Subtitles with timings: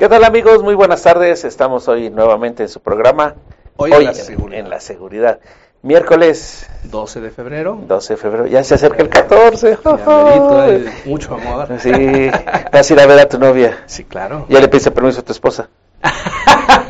[0.00, 0.62] ¿Qué tal amigos?
[0.62, 1.44] Muy buenas tardes.
[1.44, 3.34] Estamos hoy nuevamente en su programa.
[3.76, 4.58] Hoy, en, la seguridad.
[4.58, 5.40] en la seguridad.
[5.82, 7.78] Miércoles 12 de febrero.
[7.86, 8.46] 12 de febrero.
[8.46, 9.78] Ya se acerca el 14.
[9.84, 11.68] Ya merito, hay mucho amor.
[11.80, 12.30] Sí,
[12.72, 13.82] vas a ir a ver a tu novia.
[13.84, 14.46] Sí, claro.
[14.48, 15.68] Ya le pediste permiso a tu esposa.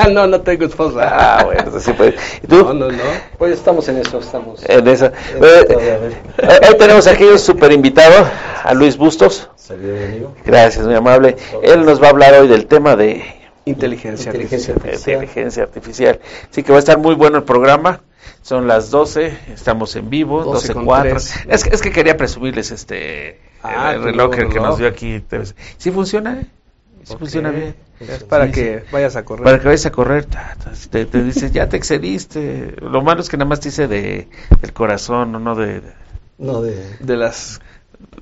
[0.13, 1.09] no, no tengo esposa.
[1.11, 2.15] Ah, bueno, sí puede.
[2.43, 2.65] ¿Y tú?
[2.65, 3.03] No, no, no.
[3.39, 4.63] Pues estamos en eso, estamos.
[4.69, 5.07] En esa.
[5.07, 5.13] Eh,
[5.69, 6.69] Eh.
[6.69, 8.27] Hoy tenemos aquí un super invitado,
[8.63, 9.49] a Luis Bustos.
[9.71, 10.35] Amigo.
[10.45, 11.37] Gracias, muy amable.
[11.63, 13.23] Él nos va a hablar hoy del tema de
[13.65, 14.77] Inteligencia, Inteligencia artificial.
[14.77, 15.15] artificial.
[15.15, 16.21] inteligencia artificial.
[16.51, 18.01] Así que va a estar muy bueno el programa.
[18.43, 21.11] Son las 12, estamos en vivo, 12 12 con 4.
[21.11, 21.35] tres.
[21.49, 25.23] Es que, es que quería presumirles este Ah, el reloj que, nos dio aquí.
[25.77, 26.47] ¿Sí funciona?
[27.05, 27.75] Funciona bien?
[28.01, 29.45] Es para Sí, que vayas a correr.
[29.45, 32.75] Para que vayas a correr, ta, ta, te, te dice, ya te excediste.
[32.81, 34.29] Lo malo es que nada más te dice de,
[34.61, 35.83] del corazón, no de,
[36.39, 37.61] No, de, De las...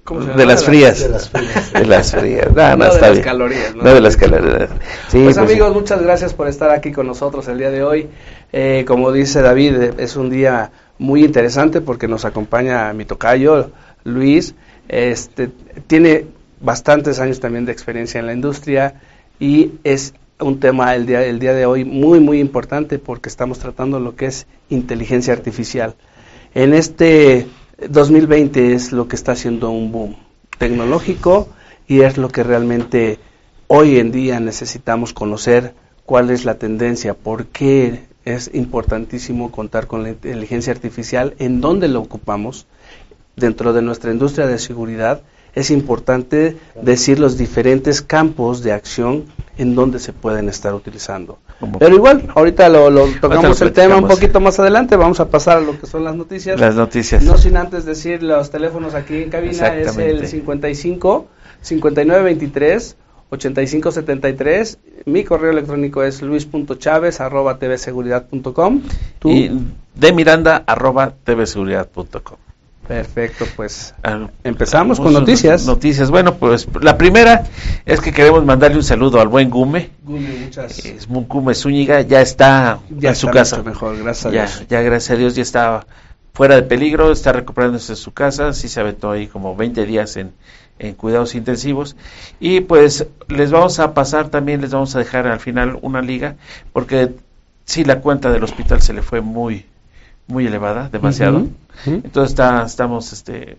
[0.05, 0.45] ¿cómo se de llama?
[0.47, 1.01] las frías.
[1.01, 1.73] de las frías.
[1.73, 2.49] De las frías.
[2.53, 3.25] No, no, No, de está las bien.
[3.25, 3.83] calorías, ¿no?
[3.85, 4.71] No de las calorías.
[5.09, 8.09] Sí, pues pues, amigos, muchas gracias por estar aquí con nosotros el día de hoy.
[8.53, 13.71] Eh, como dice David, es un día muy interesante porque nos acompaña mi tocayo,
[14.05, 14.55] Luis.
[14.89, 15.51] Este,
[15.87, 16.27] tiene
[16.61, 19.01] bastantes años también de experiencia en la industria
[19.39, 23.59] y es un tema el día, el día de hoy muy, muy importante porque estamos
[23.59, 25.95] tratando lo que es inteligencia artificial.
[26.55, 27.47] En este
[27.89, 30.17] 2020 es lo que está haciendo un boom
[30.59, 31.49] tecnológico
[31.87, 33.19] y es lo que realmente
[33.67, 40.03] hoy en día necesitamos conocer cuál es la tendencia, por qué es importantísimo contar con
[40.03, 42.67] la inteligencia artificial, en dónde lo ocupamos
[43.37, 45.23] dentro de nuestra industria de seguridad.
[45.55, 49.25] Es importante decir los diferentes campos de acción
[49.57, 51.39] en donde se pueden estar utilizando.
[51.79, 55.59] Pero igual, ahorita lo, lo tocamos el tema un poquito más adelante, vamos a pasar
[55.59, 56.61] a lo que son las noticias.
[56.61, 57.25] las noticias.
[57.25, 61.27] No sin antes decir los teléfonos aquí en cabina es el 55
[61.61, 62.97] 5923
[63.31, 64.79] 8573.
[65.07, 68.83] Mi correo electrónico es luis.chaves arroba tvseguridad.com.
[69.25, 69.51] Y
[69.95, 72.39] de Miranda arroba tvseguridad.com.
[72.89, 75.67] Perfecto, pues Ah, Empezamos con noticias.
[75.67, 76.11] Noticias.
[76.11, 77.45] Bueno, pues la primera
[77.85, 79.91] es que queremos mandarle un saludo al buen Gume.
[80.05, 80.79] muchas.
[80.85, 83.59] Es Gume Zúñiga, ya está Ya en su casa.
[83.59, 84.65] mucho mejor, gracias a ya, Dios.
[84.69, 85.87] ya gracias a Dios ya está
[86.33, 90.17] fuera de peligro, está recuperándose en su casa, sí se aventó ahí como 20 días
[90.17, 90.33] en,
[90.79, 91.95] en cuidados intensivos
[92.41, 96.37] y pues les vamos a pasar también, les vamos a dejar al final una liga
[96.73, 97.11] porque
[97.65, 99.67] sí la cuenta del hospital se le fue muy
[100.29, 101.39] muy elevada, demasiado.
[102.05, 103.57] Entonces está, estamos este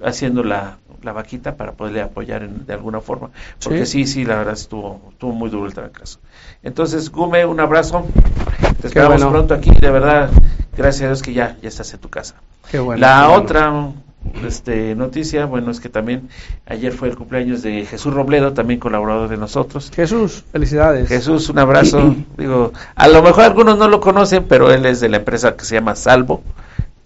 [0.00, 3.30] haciendo la, la vaquita para poderle apoyar en- de alguna forma,
[3.62, 6.20] porque sí, sí, la verdad estuvo, estuvo muy duro el trancazo.
[6.62, 8.06] Entonces, Gume, un abrazo.
[8.80, 9.30] Te esperamos bueno.
[9.32, 10.30] pronto aquí, de verdad,
[10.76, 12.36] gracias a Dios que ya, ya estás en tu casa.
[12.70, 13.00] Qué bueno.
[13.00, 13.38] la qué bueno.
[14.46, 16.28] Este, noticia, bueno, es que también
[16.66, 19.90] ayer fue el cumpleaños de Jesús Robledo, también colaborador de nosotros.
[19.94, 21.08] Jesús, felicidades.
[21.08, 22.14] Jesús, un abrazo.
[22.36, 25.64] Digo, a lo mejor algunos no lo conocen, pero él es de la empresa que
[25.64, 26.42] se llama Salvo,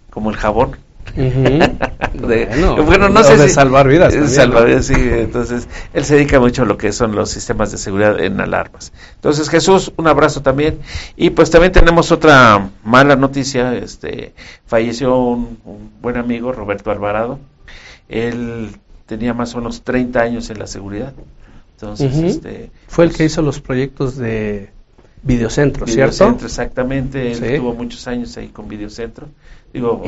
[0.09, 0.77] como el jabón.
[1.15, 4.13] De- bueno, no sé de si- salvar vidas.
[4.13, 4.67] también, salvar ¿no?
[4.67, 8.19] vidas, sí, entonces él se dedica mucho a lo que son los sistemas de seguridad
[8.19, 8.93] en alarmas.
[9.15, 10.79] Entonces Jesús, un abrazo también.
[11.15, 14.33] Y pues también tenemos otra mala noticia, este
[14.65, 17.39] falleció un, un buen amigo, Roberto Alvarado.
[18.09, 18.69] Él
[19.05, 21.13] tenía más o menos 30 años en la seguridad.
[21.75, 24.69] Entonces, este Fue el pues, que hizo los proyectos de
[25.23, 26.13] Videocentro, ¿cierto?
[26.15, 27.45] Videocentro, exactamente, él Sí.
[27.45, 29.27] estuvo muchos años ahí con Videocentro.
[29.73, 30.03] Digo,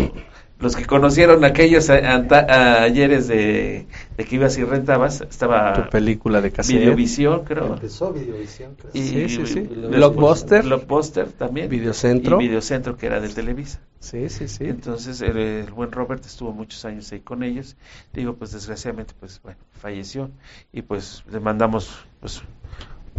[0.60, 5.74] los que conocieron aquellos a- anta- a- ayeres de, de que ibas y rentabas, estaba
[5.74, 6.80] Tu película de cassette.
[6.80, 7.74] Videovisión, creo.
[7.74, 8.92] Empezó Videovisión, creo.
[8.94, 9.60] Y, Sí, sí, sí.
[9.62, 10.64] Blockbuster.
[10.64, 11.70] Blockbuster también.
[11.70, 12.40] Videocentro.
[12.42, 13.82] Y Videocentro, que era del Televisa.
[14.00, 14.66] Sí, sí, sí.
[14.66, 17.76] Entonces, el, el buen Robert estuvo muchos años ahí con ellos.
[18.14, 20.30] Digo, pues desgraciadamente, pues bueno, falleció.
[20.72, 22.42] Y pues le mandamos pues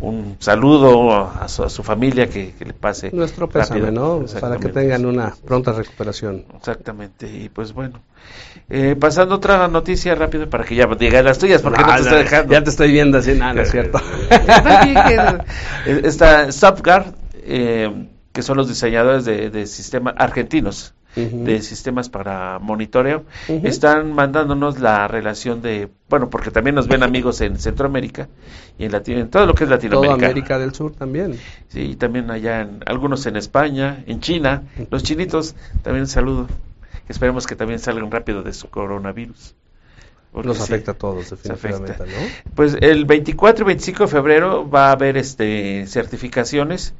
[0.00, 3.10] un saludo a su, a su familia, que, que le pase.
[3.12, 4.20] Nuestro pésame, rápido.
[4.20, 4.40] ¿no?
[4.40, 6.44] Para que tengan una pronta recuperación.
[6.56, 8.00] Exactamente, y pues bueno.
[8.68, 12.18] Eh, pasando otra noticia rápido para que ya diga las tuyas, porque no te estoy
[12.18, 12.52] dejando.
[12.52, 14.00] Ya te estoy viendo así, nada, no es cierto.
[15.86, 17.06] Está Stopgard,
[17.42, 24.78] eh, que son los diseñadores de, de sistemas argentinos, De sistemas para monitoreo, están mandándonos
[24.80, 28.28] la relación de, bueno, porque también nos ven amigos en Centroamérica
[28.78, 30.26] y en, Latino, en todo lo que es Toda Latinoamérica.
[30.26, 31.38] América del Sur también.
[31.68, 36.48] Sí, y también allá, en, algunos en España, en China, los chinitos, también un saludo.
[37.08, 39.54] Esperemos que también salgan rápido de su coronavirus.
[40.36, 41.96] Porque Nos sí, afecta a todos, definitivamente.
[41.98, 42.52] ¿no?
[42.54, 46.92] Pues el 24 y 25 de febrero va a haber este certificaciones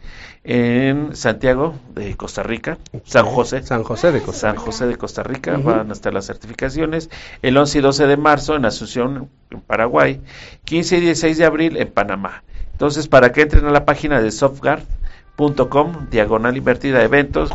[0.43, 3.63] en Santiago de Costa Rica, San José.
[3.63, 7.11] San José de Costa San José de Costa Rica van a estar las certificaciones.
[7.43, 10.23] El 11 y 12 de marzo en Asunción, en Paraguay.
[10.65, 12.43] 15 y 16 de abril en Panamá.
[12.73, 17.51] Entonces, para que entren a la página de softguard.com, diagonal invertida eventos,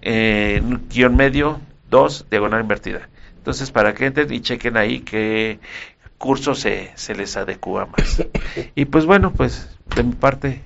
[0.00, 3.10] eh, guion medio 2, diagonal invertida.
[3.50, 5.58] Entonces, para que entren y chequen ahí qué
[6.18, 8.24] curso se, se les adecua más.
[8.76, 10.62] Y pues bueno, pues de mi parte,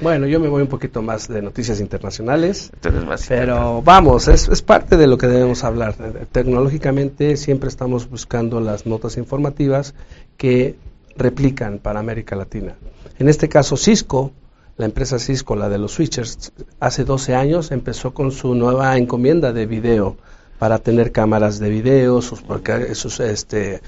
[0.00, 2.72] Bueno, yo me voy un poquito más de noticias internacionales.
[3.06, 5.94] más Pero vamos, es, es parte de lo que debemos hablar.
[6.32, 9.94] Tecnológicamente siempre estamos buscando las notas informativas
[10.36, 10.74] que
[11.16, 12.74] replican para América Latina.
[13.20, 14.32] En este caso, Cisco,
[14.76, 19.52] la empresa Cisco, la de los switchers, hace 12 años empezó con su nueva encomienda
[19.52, 20.16] de video
[20.58, 23.80] para tener cámaras de video, sus, este,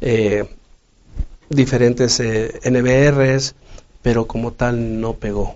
[0.00, 0.44] eh,
[1.48, 3.54] diferentes eh, NBRs,
[4.02, 5.54] pero como tal no pegó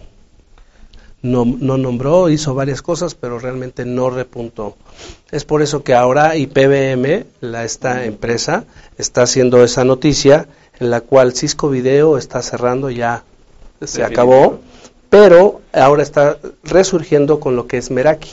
[1.22, 4.76] no, no nombró, hizo varias cosas, pero realmente no repuntó.
[5.30, 8.64] Es por eso que ahora IPBM, la, esta empresa,
[8.96, 13.24] está haciendo esa noticia en la cual Cisco Video está cerrando ya,
[13.80, 14.12] se Definitivo.
[14.12, 14.60] acabó,
[15.10, 18.30] pero ahora está resurgiendo con lo que es Meraki.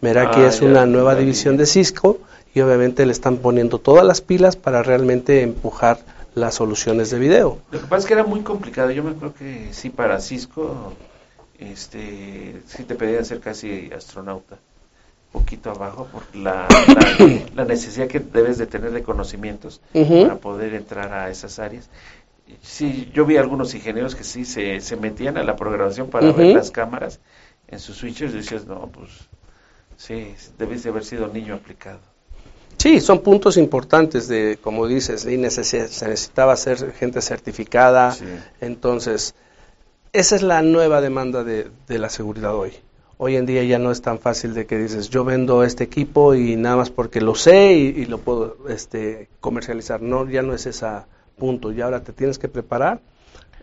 [0.00, 2.18] Meraki Ah, es ya, una nueva división de Cisco
[2.54, 5.98] y obviamente le están poniendo todas las pilas para realmente empujar
[6.34, 7.58] las soluciones de video.
[7.70, 8.90] Lo que pasa es que era muy complicado.
[8.90, 10.94] Yo me creo que sí, para Cisco,
[11.58, 14.58] este, sí te pedían ser casi astronauta.
[15.32, 20.74] Poquito abajo, por la, la, la necesidad que debes de tener de conocimientos para poder
[20.74, 21.88] entrar a esas áreas.
[22.62, 26.56] Sí, yo vi algunos ingenieros que sí se, se metían a la programación para ver
[26.56, 27.20] las cámaras
[27.68, 29.28] en sus switches y decías, no, pues
[30.00, 32.00] sí, debes de haber sido niño aplicado.
[32.78, 38.12] Sí, son puntos importantes de, como dices, se necesitaba ser gente certificada.
[38.12, 38.24] Sí.
[38.62, 39.34] Entonces,
[40.14, 42.72] esa es la nueva demanda de, de la seguridad hoy.
[43.18, 46.34] Hoy en día ya no es tan fácil de que dices, yo vendo este equipo
[46.34, 50.00] y nada más porque lo sé y, y lo puedo este, comercializar.
[50.00, 50.86] No, ya no es ese
[51.36, 51.70] punto.
[51.72, 53.02] Y ahora te tienes que preparar.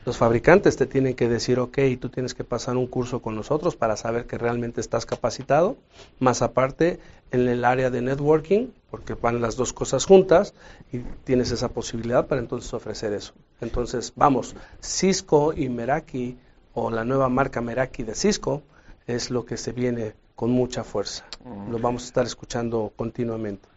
[0.07, 3.75] Los fabricantes te tienen que decir, ok, tú tienes que pasar un curso con nosotros
[3.75, 5.75] para saber que realmente estás capacitado.
[6.19, 7.01] Más aparte,
[7.31, 10.53] en el área de networking, porque van las dos cosas juntas
[10.93, 13.33] y tienes esa posibilidad para entonces ofrecer eso.
[13.59, 16.37] Entonces, vamos, Cisco y Meraki,
[16.73, 18.61] o la nueva marca Meraki de Cisco,
[19.07, 21.25] es lo que se viene con mucha fuerza.
[21.69, 23.67] Lo vamos a estar escuchando continuamente.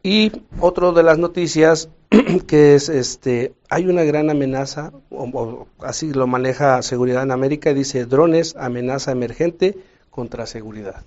[0.00, 0.30] Y
[0.60, 1.88] otro de las noticias
[2.46, 8.06] que es este hay una gran amenaza o, así lo maneja seguridad en América dice
[8.06, 9.76] drones amenaza emergente
[10.10, 11.02] contra seguridad.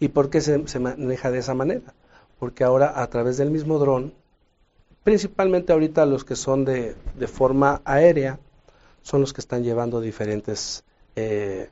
[0.00, 1.94] ¿Y por qué se, se maneja de esa manera?
[2.38, 4.12] Porque ahora a través del mismo dron,
[5.02, 8.38] principalmente ahorita los que son de, de forma aérea,
[9.02, 10.84] son los que están llevando diferentes
[11.16, 11.68] eh,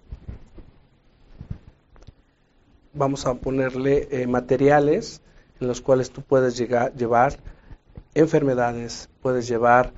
[2.92, 5.20] vamos a ponerle eh, materiales
[5.60, 7.36] en los cuales tú puedes llegar, llevar
[8.16, 9.92] enfermedades, puedes llevar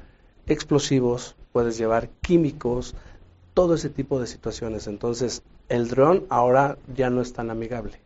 [0.46, 2.94] explosivos, puedes llevar químicos,
[3.54, 4.86] todo ese tipo de situaciones.
[4.86, 8.00] Entonces, el dron ahora ya no es tan amigable.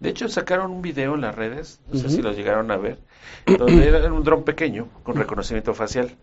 [0.00, 2.98] De hecho, sacaron un video en las redes, no sé si lo llegaron a ver,
[3.58, 6.14] donde era un dron pequeño con reconocimiento facial.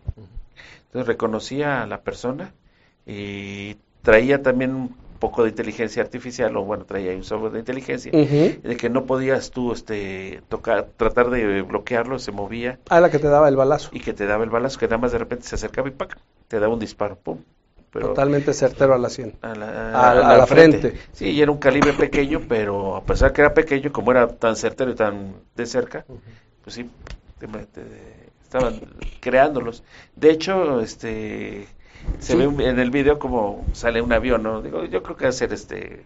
[0.85, 2.53] Entonces reconocía a la persona
[3.05, 8.11] y traía también poco de inteligencia artificial, o bueno, traía un software de inteligencia,
[8.69, 13.19] de que no podías tú este, tocar, tratar de bloquearlo, se movía Ah, la que
[13.19, 13.89] te daba el balazo.
[13.97, 16.17] y que te daba el balazo, que nada más de repente se acercaba y ¡pac!
[16.47, 17.39] te daba un disparo, ¡pum!
[17.91, 19.35] Pero Totalmente certero a la 100.
[19.41, 20.93] a la, A- a la frente.
[21.13, 24.55] Sí, y era un calibre pequeño, pero a pesar que era pequeño, como era tan
[24.55, 25.15] certero y tan
[25.55, 26.05] de cerca,
[26.63, 26.89] pues sí,
[27.39, 28.81] te- te- estaban
[29.19, 29.83] creándolos.
[30.15, 31.67] De hecho, este
[32.19, 32.37] se Sí.
[32.37, 34.61] ve un- en el video como sale un avión, ¿no?
[34.61, 36.05] Digo, yo creo que va a ser este,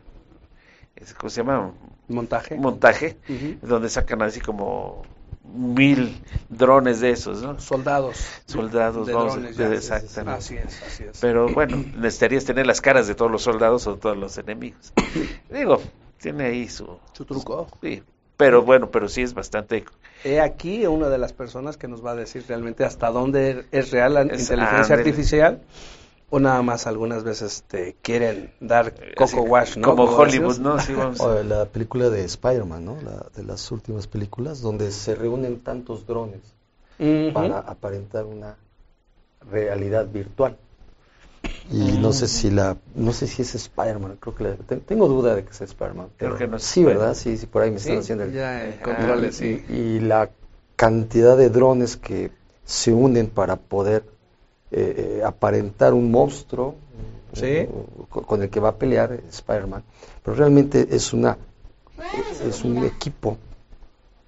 [0.95, 1.71] es- ¿cómo se llama?
[2.07, 2.55] Montaje.
[2.55, 3.17] Montaje,
[3.61, 5.03] donde sacan así como
[5.43, 7.59] mil drones de esos, ¿no?
[7.59, 8.41] Soldados.
[8.45, 9.73] Soldados, de vamos, drones, de- ya.
[9.73, 10.37] exactamente.
[10.39, 11.19] Así es, así es.
[11.19, 14.93] Pero bueno, necesitarías tener las caras de todos los soldados o de todos los enemigos.
[15.51, 15.81] Digo,
[16.19, 16.87] tiene ahí su...
[17.13, 17.67] Su truco.
[17.81, 18.03] Sí,
[18.37, 19.83] pero bueno, pero sí es bastante...
[20.23, 23.91] He aquí una de las personas que nos va a decir realmente hasta dónde es
[23.91, 25.61] real la Es- inteligencia artificial
[26.29, 29.89] o nada más algunas veces te quieren dar coco así, wash, ¿no?
[29.89, 30.57] Como Hollywood.
[30.59, 30.79] ¿no?
[30.79, 31.19] Sí, vamos.
[31.21, 32.97] O la película de Spider-Man, ¿no?
[33.01, 36.41] La, de las últimas películas, donde se reúnen tantos drones
[37.33, 38.55] para aparentar una
[39.49, 40.57] realidad virtual.
[41.71, 45.07] Y no sé si la, no sé si es Spider-Man, creo que la- te- tengo
[45.07, 46.07] duda de que sea Spider-Man.
[46.17, 46.83] Creo pero que no es Sí.
[46.83, 47.13] ¿verdad?
[47.13, 48.31] Sí, sí, por ahí me están Sí, haciendo el...
[48.33, 49.63] ya eh, Ah, controles, sí.
[49.67, 50.29] y, y la
[50.77, 52.31] cantidad de drones que
[52.63, 54.05] se unen para poder
[54.71, 56.75] eh, eh, aparentar un monstruo
[57.33, 57.45] Sí.
[57.45, 57.69] eh,
[58.09, 59.83] con, con el que va a pelear Spider-Man.
[60.23, 61.37] Pero realmente es una
[62.47, 63.37] es un equipo,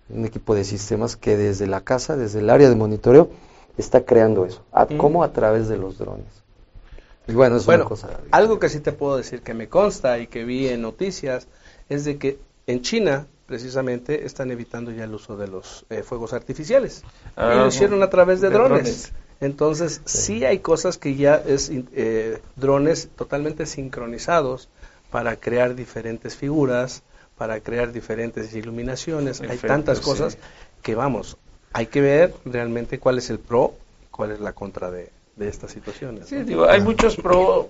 [0.10, 3.30] un equipo de sistemas que desde la casa, desde el área de monitoreo,
[3.78, 4.62] está creando eso.
[4.72, 4.98] A- Mm.
[4.98, 5.24] ¿Cómo?
[5.24, 6.26] A través de los drones.
[7.30, 8.20] Y bueno, es Bueno, una cosa.
[8.32, 11.48] algo que sí te puedo decir que me consta y que vi en noticias
[11.88, 16.34] es de que en China precisamente están evitando ya el uso de los eh, fuegos
[16.34, 18.84] artificiales y Ah, lo hicieron a través de, de drones.
[18.84, 19.14] drones.
[19.42, 20.44] Entonces sí.
[20.46, 24.70] hay cosas que ya es eh, drones totalmente sincronizados
[25.12, 27.04] para crear diferentes figuras,
[27.38, 29.42] para crear diferentes iluminaciones.
[29.42, 30.40] hay tantas cosas sí.
[30.84, 31.38] que vamos,
[31.74, 35.10] hay que ver realmente cuál es el pro y cuál es la contra de,
[35.40, 36.28] de estas situaciones.
[36.28, 36.44] Sí, ¿no?
[36.44, 37.70] digo, hay muchos pro,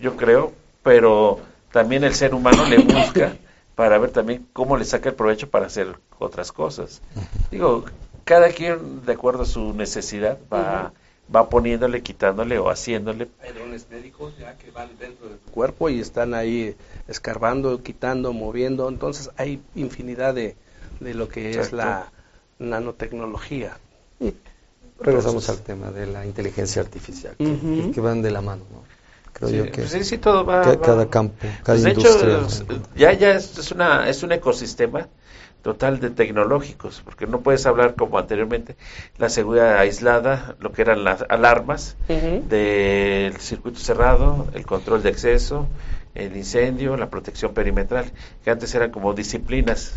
[0.00, 1.40] yo creo, pero
[1.72, 3.34] también el ser humano le busca
[3.74, 7.02] para ver también cómo le saca el provecho para hacer otras cosas.
[7.50, 7.84] Digo,
[8.24, 10.92] cada quien, de acuerdo a su necesidad, va,
[11.34, 13.28] va poniéndole, quitándole o haciéndole.
[13.42, 16.76] Hay drones médicos ya que van dentro de tu cuerpo y están ahí
[17.08, 18.88] escarbando, quitando, moviendo.
[18.88, 20.56] Entonces hay infinidad de,
[21.00, 21.76] de lo que es Exacto.
[21.76, 22.12] la
[22.58, 23.78] nanotecnología.
[24.20, 24.32] Y
[25.00, 28.82] regresamos Entonces- al tema de la inteligencia artificial, que, van de la mano, ¿no?
[29.32, 31.82] Creo Sí, yo que pues sí, sí, todo va, ca- va- cada campo, cada Pues
[31.82, 32.36] de industria.
[32.38, 32.64] hecho, es-
[32.96, 35.08] ya, ya es, es una, es un ecosistema
[35.62, 38.76] total de tecnológicos, porque no puedes hablar como anteriormente,
[39.18, 41.96] la seguridad aislada, lo que eran las alarmas
[42.48, 45.66] del circuito cerrado, el control de acceso,
[46.14, 48.10] el incendio, la protección perimetral,
[48.44, 49.92] que antes eran como disciplinas,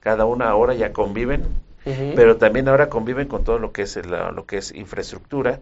[0.00, 1.44] cada una ahora ya conviven,
[2.14, 5.60] Pero también ahora conviven con todo lo que es el- lo que es infraestructura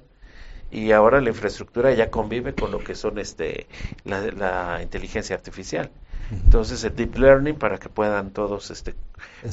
[0.71, 3.67] y ahora la infraestructura ya convive con lo que son este
[4.05, 5.91] la, la inteligencia artificial.
[6.45, 8.95] Entonces el deep learning para que puedan todos este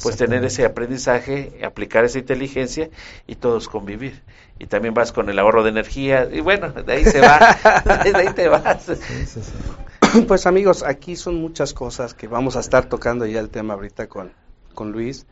[0.02, 2.90] pues tener ese aprendizaje aplicar esa inteligencia
[3.26, 4.22] y todos convivir.
[4.58, 7.38] Y también vas con el ahorro de energía y bueno de ahí se va
[8.04, 8.84] de ahí te vas.
[8.84, 9.52] Sí, sí, sí.
[10.28, 14.08] Pues amigos, aquí son muchas cosas que vamos a estar tocando ya el tema ahorita
[14.08, 14.32] con,
[14.74, 15.26] con Luis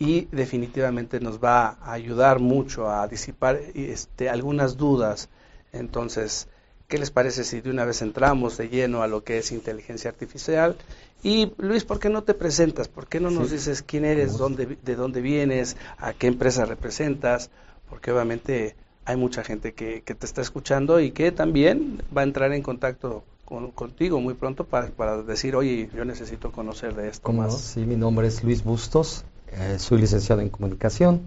[0.00, 5.28] y definitivamente nos va a ayudar mucho a disipar este, algunas dudas.
[5.72, 6.48] Entonces,
[6.88, 10.10] ¿qué les parece si de una vez entramos de lleno a lo que es inteligencia
[10.10, 10.76] artificial?
[11.22, 12.88] Y Luis, ¿por qué no te presentas?
[12.88, 13.56] ¿Por qué no nos Sí.
[13.56, 17.50] dices quién eres, dónde, de dónde vienes, a qué empresa representas?
[17.88, 22.24] Porque obviamente hay mucha gente que, que te está escuchando y que también va a
[22.24, 27.08] entrar en contacto con- contigo muy pronto para, para decir, oye, yo necesito conocer de
[27.08, 27.54] esto más.
[27.54, 31.20] Sí, mi nombre es Luis Bustos, eh, soy licenciado en comunicación,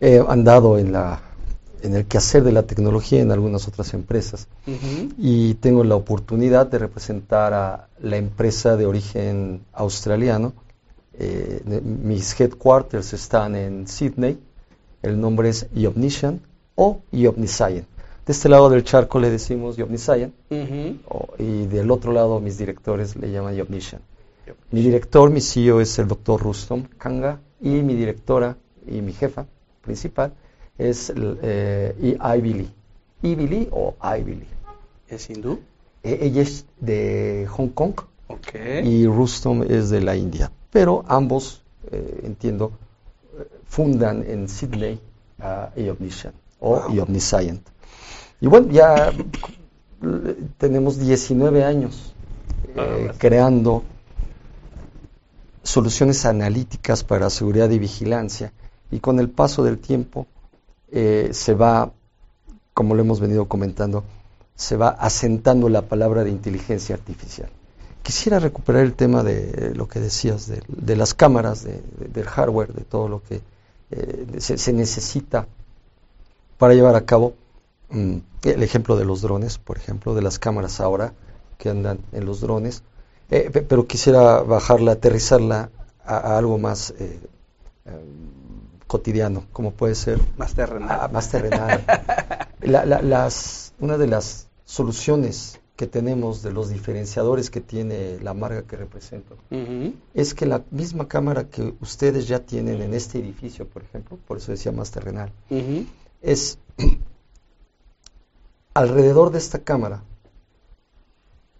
[0.00, 1.20] he andado en, la,
[1.82, 4.46] en el quehacer de la tecnología en algunas otras empresas
[5.18, 10.52] y tengo la oportunidad de representar a la empresa de origen australiano.
[11.18, 14.38] Eh, mis headquarters están en Sydney,
[15.02, 16.40] el nombre es Iomniscian
[16.76, 17.86] o Iomniscient.
[18.26, 20.96] De este lado del charco le decimos Iomniscient Ujú.
[21.08, 24.00] o- y del otro lado mis directores le llaman Iomniscian.
[24.70, 29.46] Mi director, mi CEO es el doctor Rustom Kanga y mi directora y mi jefa
[29.82, 30.32] principal
[30.78, 32.70] es eh, Ivy Lee.
[33.22, 34.48] Ivy Lee o Ivy Lee.
[35.08, 35.60] ¿Es hindú?
[36.02, 37.94] Eh, ella es de Hong Kong
[38.28, 38.54] Ok.
[38.84, 40.50] y Rustom es de la India.
[40.70, 42.72] Pero ambos, eh, entiendo,
[43.68, 45.00] fundan en Sydney
[45.40, 47.60] a Iomniscient o Wow.
[48.40, 49.12] Y bueno, ya
[50.58, 52.14] tenemos 19 años
[52.76, 53.82] eh, creando
[55.62, 58.52] soluciones analíticas para seguridad y vigilancia
[58.90, 60.26] y con el paso del tiempo
[60.90, 61.92] eh, se va,
[62.74, 64.04] como lo hemos venido comentando,
[64.54, 67.48] se va asentando la palabra de inteligencia artificial.
[68.02, 72.72] Quisiera recuperar el tema de lo que decías, de, las cámaras, de- de- del hardware,
[72.72, 73.40] de todo lo que
[73.90, 75.46] eh, se, se necesita
[76.58, 77.34] para llevar a cabo
[77.90, 81.12] mm, el ejemplo de los drones, por ejemplo, de las cámaras ahora
[81.58, 82.82] que andan en los drones,
[83.30, 85.70] Eh, pe- pero quisiera bajarla, aterrizarla
[86.04, 87.20] a, a algo más eh,
[87.86, 87.94] em,
[88.86, 90.88] cotidiano, como puede ser Más terrenal.
[91.00, 91.84] Ah, más terrenal.
[92.60, 98.34] La- la- las, una de las soluciones que tenemos de los diferenciadores que tiene la
[98.34, 99.36] marca que represento
[100.12, 104.36] es que la misma cámara que ustedes ya tienen en este edificio, por ejemplo, por
[104.36, 105.32] eso decía más terrenal,
[106.20, 106.58] es
[108.74, 110.02] alrededor de esta cámara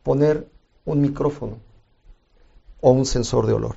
[0.02, 0.46] poner
[0.92, 1.56] un micrófono
[2.80, 3.76] o un sensor de olor.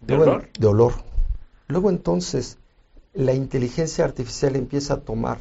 [0.00, 0.48] ¿De Luego- olor?
[0.58, 0.92] De olor.
[1.68, 2.58] Luego entonces
[3.14, 5.38] la inteligencia artificial empieza a tomar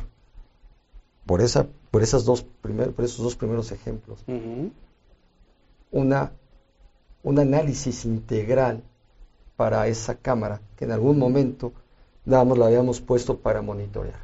[1.25, 4.19] por esa por esas dos primer- por esos dos primeros ejemplos
[5.91, 6.31] una
[7.23, 8.83] un análisis integral
[9.55, 11.71] para esa cámara que en algún momento
[12.25, 14.19] nada más la habíamos puesto para monitorear.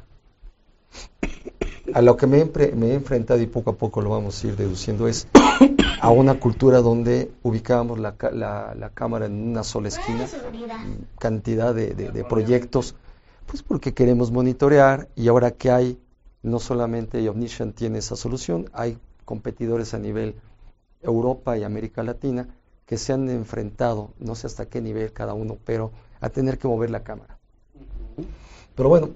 [1.94, 4.56] A lo que me me he enfrentado y poco a poco lo vamos a ir
[4.56, 5.26] deduciendo es
[6.00, 10.24] a una cultura donde ubicábamos la, ca- la- la cámara en una sola esquina,
[10.82, 12.94] y cantidad de, de- de proyectos,
[13.46, 15.98] pues porque queremos monitorear y ahora que hay,
[16.42, 20.34] no solamente Omniscient tiene esa solución, hay competidores a nivel
[21.02, 22.48] Europa y América Latina
[22.86, 26.66] que se han enfrentado, no sé hasta qué nivel cada uno, pero a tener que
[26.66, 27.38] mover la cámara.
[28.74, 29.10] Pero bueno,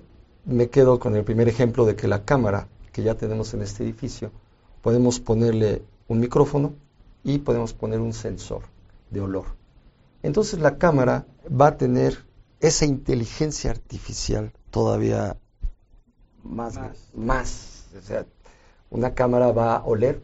[0.45, 3.83] me quedo con el primer ejemplo de que la cámara que ya tenemos en este
[3.85, 4.31] edificio,
[4.83, 6.75] podemos ponerle un micrófono
[7.23, 8.63] y podemos poner un sensor
[9.11, 9.45] de olor.
[10.23, 12.19] Entonces la cámara va a tener
[12.61, 15.37] esa inteligencia artificial todavía
[16.43, 16.79] más,
[17.15, 17.87] más.
[17.97, 18.27] O sea,
[18.91, 20.21] una cámara va a oler,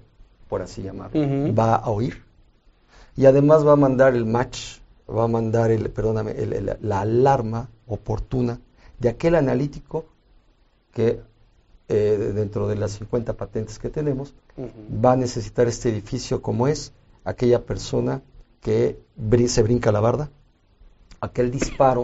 [0.49, 1.21] por así llamarlo,
[1.55, 2.23] va a oír
[3.17, 6.35] y además va a mandar el match, va a mandar el, perdóname,
[6.81, 8.61] la alarma oportuna
[8.99, 10.07] de aquel analítico
[10.93, 11.21] que
[11.93, 14.33] eh, dentro de las 50 patentes que tenemos
[15.05, 16.93] va a necesitar este edificio como es
[17.25, 18.23] aquella persona
[18.61, 19.01] que
[19.49, 20.31] se brinca la barda,
[21.21, 22.03] aquel disparo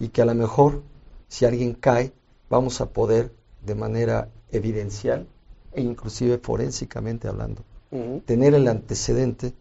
[0.00, 0.82] y que a lo mejor
[1.28, 2.12] si alguien cae
[2.50, 3.32] vamos a poder
[3.64, 5.28] de manera evidencial
[5.72, 7.62] e inclusive forensicamente hablando
[8.26, 9.54] tener el antecedente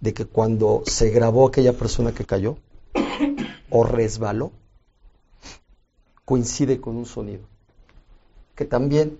[0.00, 2.58] de que cuando se grabó aquella persona que cayó
[3.70, 4.52] o resbaló
[6.26, 7.51] coincide con un sonido
[8.54, 9.18] que también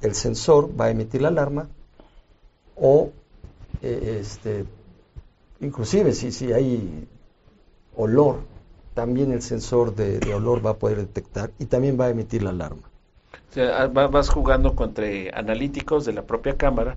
[0.00, 1.68] el sensor va a emitir la alarma
[2.76, 3.10] o
[3.82, 4.64] eh, este
[5.60, 7.06] inclusive si, si hay
[7.96, 8.40] olor
[8.94, 12.50] también el sensor de, olor va a poder detectar y también va a emitir la
[12.50, 12.82] alarma.
[13.50, 16.96] O sea, vas jugando contra analíticos de la propia cámara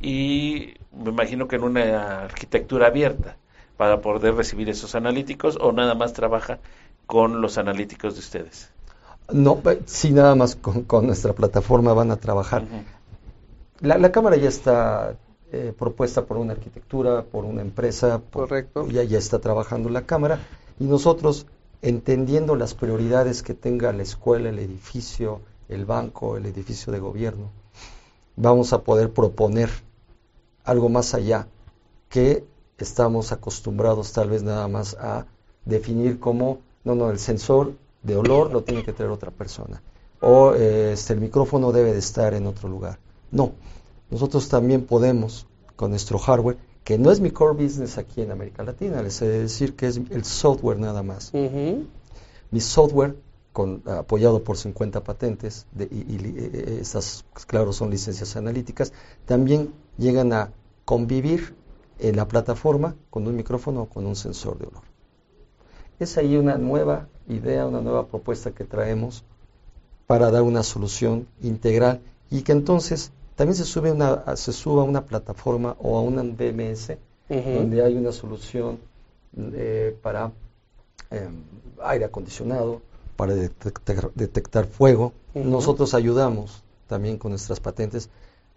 [0.00, 3.36] y me imagino que en una arquitectura abierta
[3.76, 6.58] para poder recibir esos analíticos o nada más trabaja
[7.06, 8.70] con los analíticos de ustedes.
[9.32, 12.64] No, sí, nada más con, nuestra plataforma van a trabajar.
[13.80, 15.16] la, cámara ya está
[15.50, 18.20] eh, propuesta por una arquitectura, por una empresa.
[18.32, 18.88] Correcto.
[18.88, 20.40] Ya, ya está trabajando la cámara
[20.78, 21.46] y nosotros,
[21.80, 27.50] entendiendo las prioridades que tenga la escuela, el edificio, el banco, el edificio de gobierno,
[28.36, 29.70] vamos a poder proponer
[30.64, 31.46] algo más allá
[32.08, 32.44] que
[32.78, 35.26] estamos acostumbrados tal vez nada más a
[35.64, 39.82] definir como, no, no, el sensor de olor lo tiene que traer otra persona.
[40.20, 42.98] O este, el micrófono debe de estar en otro lugar.
[43.30, 43.52] No,
[44.10, 48.62] nosotros también podemos, con nuestro hardware, que no es mi core business aquí en América
[48.62, 51.32] Latina, les he de decir que es el software nada más.
[51.32, 53.16] Mi software,
[53.52, 58.92] con, apoyado por 50 patentes, de, y, y, eh, eh, esas, claro, son licencias analíticas,
[59.24, 60.52] también llegan a
[60.84, 61.54] convivir
[61.98, 64.82] en la plataforma con un micrófono o con un sensor de olor.
[65.98, 69.24] Es ahí una nueva idea, una nueva propuesta que traemos
[70.06, 74.84] para dar una solución integral y que entonces también se sube una se suba a
[74.84, 76.96] una plataforma o a un BMS
[77.28, 78.78] donde hay una solución
[79.54, 80.30] eh, para
[81.10, 81.42] em,
[81.82, 82.82] aire acondicionado,
[83.16, 85.12] para detectar, fuego.
[85.34, 88.10] Nosotros ayudamos también con nuestras patentes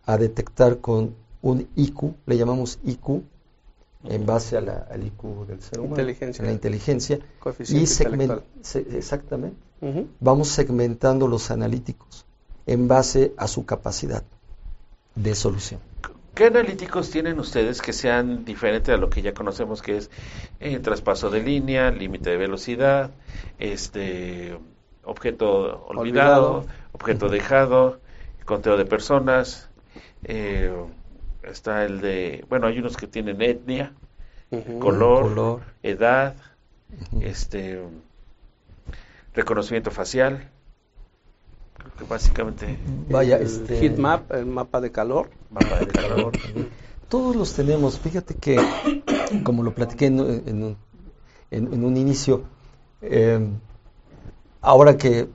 [0.06, 3.22] a detectar con un IQ, le llamamos IQ,
[4.08, 6.46] en base a la, al IQ del ser humano, inteligencia.
[6.46, 7.20] la inteligencia,
[7.70, 9.56] y exactamente,
[10.20, 12.26] vamos segmentando los analíticos
[12.66, 14.24] en base a su capacidad
[15.16, 15.80] de solución.
[16.34, 20.12] ¿Qué analíticos tienen ustedes que sean diferentes a lo que ya conocemos que es
[20.60, 23.12] eh, traspaso de línea, límite de velocidad,
[23.58, 24.58] este
[25.06, 28.02] objeto olvidado, objeto dejado,
[28.44, 29.70] conteo de personas,
[30.26, 30.74] eh,
[31.50, 33.94] está el de, bueno, hay unos que tienen etnia,
[34.80, 36.36] color, edad,
[37.22, 37.82] este
[39.34, 40.50] reconocimiento facial,
[41.74, 42.78] creo que básicamente
[43.10, 46.32] vaya el este heat map, el mapa de calor, mapa de calor.
[47.10, 48.58] Todos los tenemos, fíjate que
[49.44, 50.78] como lo platiqué en, un,
[51.52, 52.44] en, un, inicio,
[53.02, 53.40] eh,
[54.62, 55.28] ahora que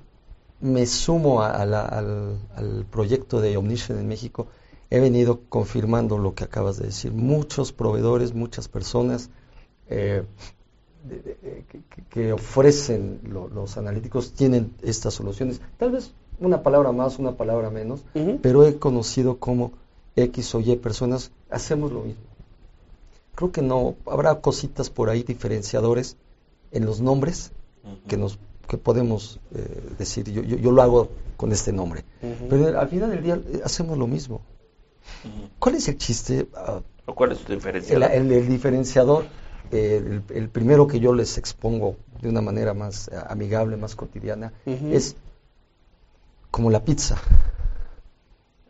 [0.60, 4.48] me sumo al, al, proyecto de Omniscient en México,
[4.90, 7.12] he venido confirmando lo que acabas de decir.
[7.12, 9.30] Muchos proveedores, muchas personas
[9.88, 10.24] eh,
[12.10, 15.60] que, ofrecen los analíticos tienen estas soluciones.
[15.78, 18.04] Tal vez una palabra más, una palabra menos,
[18.42, 19.72] pero he conocido como
[20.16, 22.22] X o Y personas hacemos lo mismo.
[23.34, 26.16] Creo que no, habrá cositas por ahí diferenciadores
[26.72, 27.52] en los nombres
[28.06, 28.38] que nos
[28.70, 32.04] que podemos eh, decir, yo, yo, lo hago con este nombre.
[32.48, 34.42] Pero al final del día eh, hacemos lo mismo.
[35.58, 36.48] ¿Cuál es el chiste?
[36.54, 38.10] Ah, ¿O cuál es su diferenciador?
[38.10, 39.24] El, diferenciador,
[39.70, 45.16] el, primero que yo les expongo de una manera más eh, amigable, más cotidiana, es
[46.50, 47.16] como la pizza.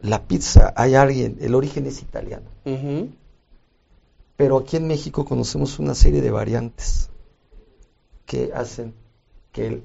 [0.03, 2.47] La pizza, hay alguien, el origen es italiano.
[4.37, 7.11] Pero aquí en México conocemos una serie de variantes
[8.25, 8.95] que hacen
[9.53, 9.83] que,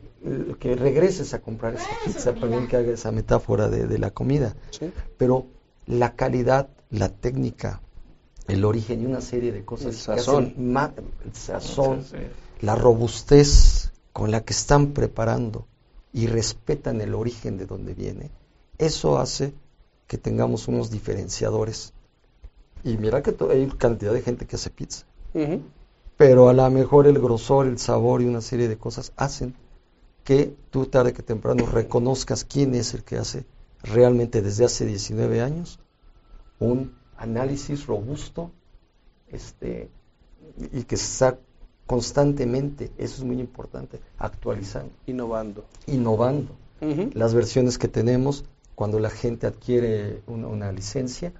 [0.59, 4.55] que regreses a comprar esa pizza, también que haga esa metáfora de, la comida.
[5.17, 5.47] Pero
[5.85, 7.81] la calidad la técnica,
[8.47, 9.87] el origen y una serie de cosas.
[9.87, 11.03] El que hacen sazón.
[11.25, 12.17] el sazón, Sí,
[12.61, 15.67] la robustez con la que están preparando
[16.13, 18.31] y respetan el origen de donde viene,
[18.77, 19.53] eso hace
[20.07, 21.93] que tengamos unos diferenciadores.
[22.83, 25.05] Y mira que hay cantidad de gente que hace pizza,
[26.17, 29.55] pero a lo mejor el grosor, el sabor y una serie de cosas hacen
[30.23, 33.45] que tú tarde que temprano reconozcas quién es el que hace
[33.85, 35.79] realmente desde hace 19 años
[36.59, 38.51] un análisis robusto
[39.29, 39.89] este,
[40.73, 41.37] y que está
[41.87, 45.65] constantemente, eso es muy importante, actualizando, Innovando.
[45.87, 46.51] innovando.
[47.13, 48.43] Las versiones que tenemos
[48.75, 51.31] cuando la gente adquiere una, una licencia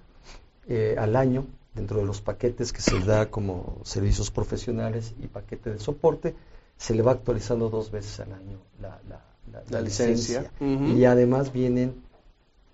[0.68, 5.28] eh, al año, dentro de los paquetes que se le da como servicios profesionales y
[5.28, 6.36] paquete de soporte,
[6.78, 9.22] se le va actualizando dos veces al año la, la-
[9.70, 10.52] la- licencia.
[10.96, 12.04] Y además vienen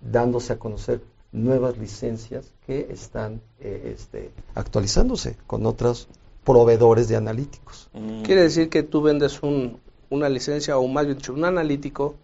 [0.02, 1.00] dándose a conocer
[1.32, 6.08] nuevas licencias que están eh, este, actualizándose con otros
[6.44, 7.88] proveedores de analíticos.
[7.94, 8.22] Mm.
[8.22, 12.16] Quiere decir que tú vendes un, una licencia o más bien dicho un analítico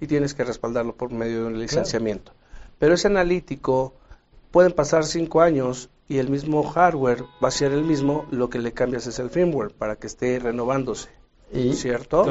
[0.00, 2.32] y tienes que respaldarlo por medio de un licenciamiento.
[2.78, 3.94] Pero ese analítico
[4.50, 8.58] pueden pasar cinco años y el mismo hardware va a ser el mismo, lo que
[8.58, 11.10] le cambias es el firmware para que esté renovándose,
[11.52, 12.26] Y, ¿cierto?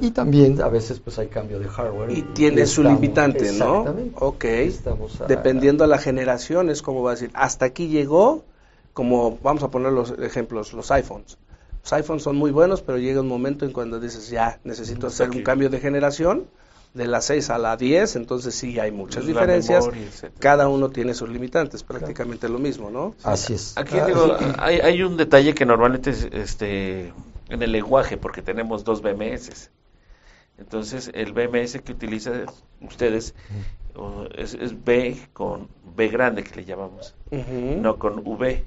[0.00, 2.10] Y, y también a veces pues hay cambio de hardware.
[2.12, 3.78] Y tiene su estamos- limitante, ¿no?
[3.80, 4.16] Exactamente.
[4.20, 4.44] Ok.
[4.44, 8.44] Estamos a- Dependiendo a la generación es como va a decir, hasta aquí llegó,
[8.92, 11.36] como vamos a poner los ejemplos, los iPhones.
[11.82, 15.24] Los iPhones son muy buenos, pero llega un momento en cuando dices, ya, necesito Hasta
[15.24, 16.44] hacer un cambio de generación,
[16.94, 19.86] de la 6 a la 10, entonces sí hay muchas La diferencias.
[19.86, 20.08] memoria.
[20.40, 23.14] Cada uno tiene sus limitantes, prácticamente lo mismo, ¿no?
[23.22, 23.72] Así es.
[23.76, 24.44] Aquí Ah, digo, sí.
[24.58, 27.12] hay, hay un detalle que normalmente es este
[27.50, 29.70] en el lenguaje, porque tenemos dos BMS.
[30.58, 32.46] Entonces, el BMS que utilizan
[32.80, 33.34] ustedes
[34.36, 38.64] es, es B con B grande que le llamamos, no con V.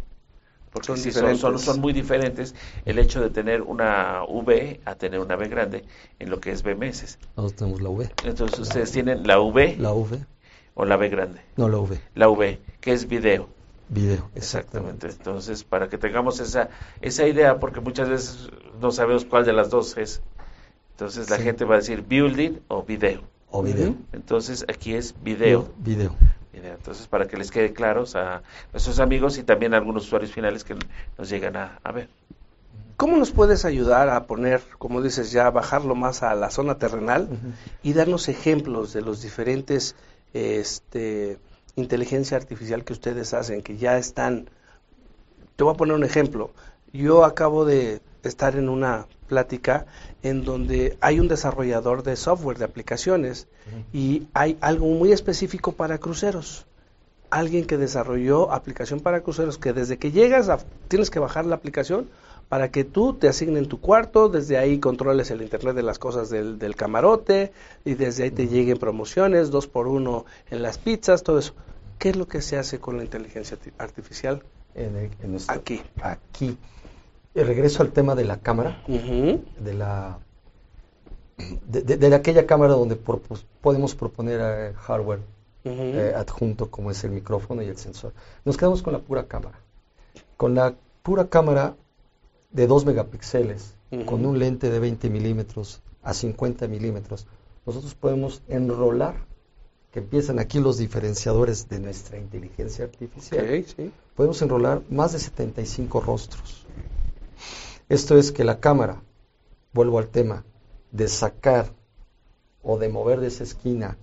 [0.72, 1.62] Porque Son sí son, son, diferentes.
[1.66, 5.84] son muy diferentes el hecho de tener una V a tener una B grande
[6.18, 7.20] en lo que es BMS.
[7.38, 8.12] Nosotros tenemos la V.
[8.24, 10.26] Entonces, ustedes tienen la V La V.
[10.74, 11.42] o la B grande.
[11.58, 12.02] No, la V.
[12.16, 13.50] La V, que es video.
[13.94, 14.30] Video.
[14.36, 15.08] Exactamente.
[15.08, 16.70] Entonces, para que tengamos esa
[17.02, 18.50] esa idea, porque muchas veces
[18.82, 20.22] no sabemos cuál de las dos es.
[20.92, 21.44] Entonces, la Sí.
[21.44, 23.22] gente va a decir building o video.
[23.52, 23.96] O video.
[24.14, 25.70] Entonces, aquí es video.
[25.78, 26.16] Video.
[26.52, 26.74] Video.
[26.74, 30.64] Entonces, para que les quede claro a nuestros amigos y también a algunos usuarios finales
[30.64, 30.76] que
[31.18, 32.10] nos llegan a, a ver.
[32.96, 37.28] ¿Cómo nos puedes ayudar a poner, como dices, ya bajarlo más a la zona terrenal
[37.82, 39.96] y darnos ejemplos de los diferentes
[40.34, 41.38] este,
[41.76, 44.50] inteligencia artificial que ustedes hacen, que ya están...
[45.56, 46.52] Te voy a poner un ejemplo.
[46.92, 49.86] Yo acabo de estar en una plática
[50.22, 53.48] en donde hay un desarrollador de software, de aplicaciones,
[53.92, 56.66] y hay algo muy específico para cruceros.
[57.30, 61.56] Alguien que desarrolló aplicación para cruceros, que desde que llegas a- tienes que bajar la
[61.56, 62.10] aplicación
[62.50, 66.30] para que tú te asignen tu cuarto, desde ahí controles el internet de las cosas
[66.30, 67.52] del, del camarote
[67.84, 71.54] y desde ahí te lleguen promociones, dos por uno en las pizzas, todo eso.
[71.98, 74.44] ¿Qué es lo que se hace con la inteligencia arti- artificial?
[74.76, 75.82] En el- en nuestro- Aquí.
[76.02, 76.58] Aquí.
[77.36, 78.84] Y regreso al tema de la cámara.
[79.60, 80.20] De la
[81.68, 85.20] de, de- de aquella cámara donde propos- podemos proponer eh, hardware
[85.66, 88.14] eh, adjunto como es el micrófono y el sensor.
[88.46, 89.58] Nos quedamos con la pura cámara.
[90.38, 91.76] Con la pura cámara
[92.54, 97.28] de 2 megapíxeles, con un lente de 20 milímetros a 50 milímetros,
[97.66, 99.26] nosotros podemos enrolar,
[99.92, 103.92] que empiezan aquí los diferenciadores de nuestra inteligencia artificial sí.
[104.16, 106.66] podemos enrolar más de 75 rostros.
[107.90, 109.04] Esto es que la cámara,
[109.72, 110.46] vuelvo al tema,
[110.92, 111.72] de sacar
[112.64, 113.98] o de mover de esa esquina,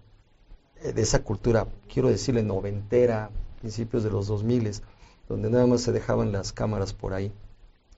[0.83, 4.83] eh, de esa cultura, quiero decirle noventera, principios de los 2000,
[5.29, 7.33] donde nada más se dejaban las cámaras por ahí.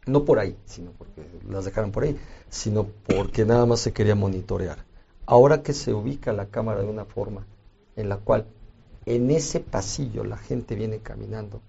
[0.06, 2.18] No por ahí, sino porque las dejaran por ahí,
[2.50, 4.84] sino porque nada más se quería monitorear.
[5.26, 7.46] Ahora que se ubica la cámara de una forma
[7.94, 8.46] en la cual
[9.06, 11.60] en ese pasillo la gente viene caminando,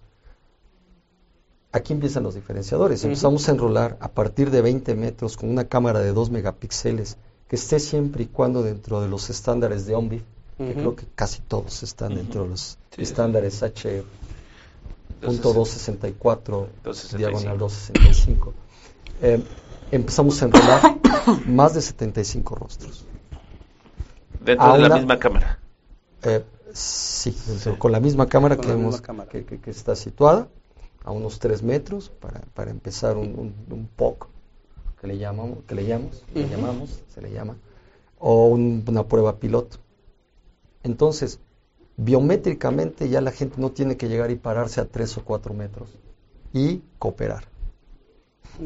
[1.72, 3.04] aquí empiezan los diferenciadores.
[3.04, 7.18] Empezamos a enrolar a partir de 20 metros con una cámara de 2 megapíxeles
[7.48, 10.24] que esté siempre y cuando dentro de los estándares de OMBI,
[10.58, 13.90] que creo que casi todos están dentro de los Sí, estándares H.
[13.90, 14.06] Entonces,
[15.26, 17.18] Punto 264, 265.
[17.18, 18.54] diagonal 265.
[19.22, 19.44] Eh,
[19.92, 20.82] empezamos a enrolar
[21.48, 23.06] más de 75 rostros.
[24.44, 25.60] Dentro de la misma cámara.
[26.24, 27.36] Eh, sí,
[27.78, 29.30] con la misma cámara, Con que, la hemos- misma cámara.
[29.30, 30.48] Que, que- que está situada
[31.04, 34.28] a unos 3 metros para, para empezar un, un, un POC
[35.00, 37.58] que le llamamos, que le llamamos, le llamamos, se le llama,
[38.20, 39.78] o un- una prueba piloto.
[40.84, 41.40] Entonces,
[41.98, 45.90] Biométricamente ya la gente no tiene que llegar y pararse a tres o cuatro metros
[46.54, 47.44] y cooperar.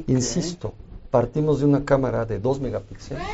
[0.07, 0.73] Insisto,
[1.11, 3.25] partimos de una cámara de 2 megapíxeles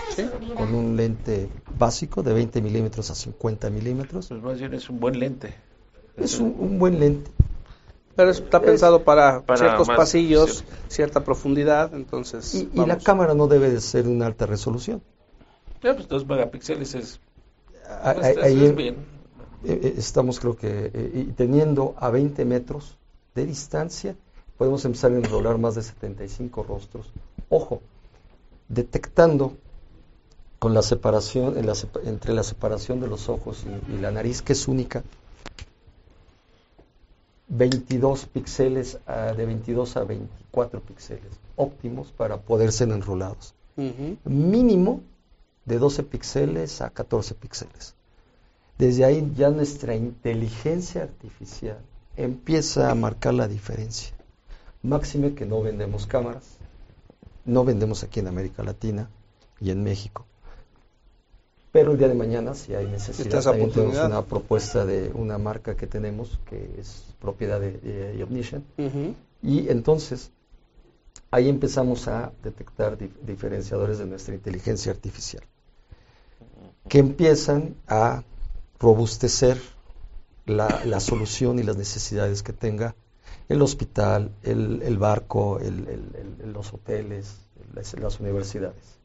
[0.55, 4.27] con un lente básico de 20 milímetros a 50 milímetros.
[4.27, 5.53] Pues más bien es un buen lente.
[6.17, 7.31] Es un, un buen lente.
[8.15, 10.73] Pero está pensado para, para ciertos más- pasillos, cierto.
[10.87, 12.53] cierta profundidad, entonces...
[12.53, 15.01] Y, y la cámara no debe de ser una alta resolución.
[15.81, 17.19] Ya, pues dos megapíxeles es,
[18.13, 18.95] pues, ahí es bien.
[19.65, 22.97] Eh, eh, estamos creo que eh, y teniendo a 20 metros
[23.35, 24.15] de distancia
[24.57, 27.11] podemos empezar a enrolar más de 75 rostros.
[27.49, 27.81] Ojo,
[28.67, 29.53] detectando
[30.59, 31.73] con la separación en la
[32.05, 35.03] entre la separación de los ojos y, y la nariz que es única
[37.49, 43.53] 22 píxeles a- de 22 a 24 píxeles óptimos para poder ser enrolados
[44.25, 45.01] mínimo
[45.65, 47.95] de 12 píxeles a 14 píxeles.
[48.77, 51.77] Desde ahí ya nuestra inteligencia artificial
[52.17, 54.13] empieza a marcar la diferencia.
[54.81, 56.43] Máxime que no vendemos cámaras,
[57.45, 59.09] no vendemos aquí en América Latina
[59.61, 60.25] y en México.
[61.71, 65.75] Pero el día de mañana, si hay necesidad, también tenemos una propuesta de una marca
[65.75, 68.63] que tenemos que es propiedad de, de Omniscient.
[69.41, 70.29] Y entonces
[71.31, 75.43] ahí empezamos a detectar dif- diferenciadores de nuestra inteligencia artificial,
[76.87, 78.23] que empiezan a
[78.79, 79.59] robustecer
[80.45, 82.95] la, la solución y las necesidades que tenga
[83.49, 87.37] el hospital, el, el barco, el- el- los hoteles,
[87.99, 88.99] las universidades.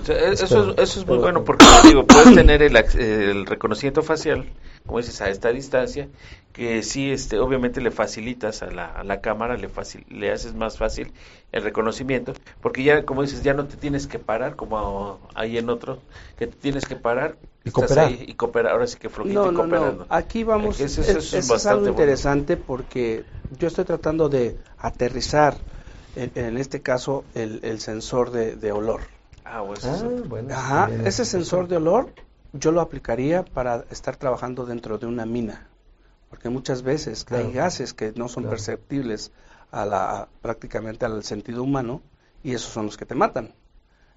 [0.00, 2.62] O sea, e- eso, Espero- es, eso es muy bueno que- porque, digo, puedes tener
[2.62, 4.44] el, el reconocimiento facial,
[4.86, 6.08] como dices, a esta distancia,
[6.52, 10.54] que sí, este, obviamente le facilitas a la, a la cámara, le, facil- le haces
[10.54, 11.12] más fácil
[11.52, 15.68] el reconocimiento, porque ya, como dices, ya no te tienes que parar, como ahí en
[15.68, 15.98] otro,
[16.38, 18.06] que te tienes que parar Y estás cooperar.
[18.06, 20.06] ahí y cooperar, ahora sí que flojito No, y cooperando.
[20.08, 20.14] no.
[20.14, 20.80] Aquí vamos.
[20.80, 21.90] Eso- es, eso es es bastante algo bueno.
[21.90, 23.24] interesante porque
[23.58, 25.56] yo estoy tratando de aterrizar,
[26.16, 29.00] en, en este caso, el, el sensor de, de olor.
[29.50, 32.12] Ah, bueno, Ah, es- bueno, Ajá, ese es- sensor de olor
[32.52, 35.68] yo lo aplicaría para estar trabajando dentro de una mina,
[36.30, 37.46] porque muchas veces Claro.
[37.46, 38.56] hay gases que no son Claro.
[38.56, 39.32] perceptibles
[39.70, 42.02] a la, prácticamente al sentido humano
[42.42, 43.54] y esos son los que te matan.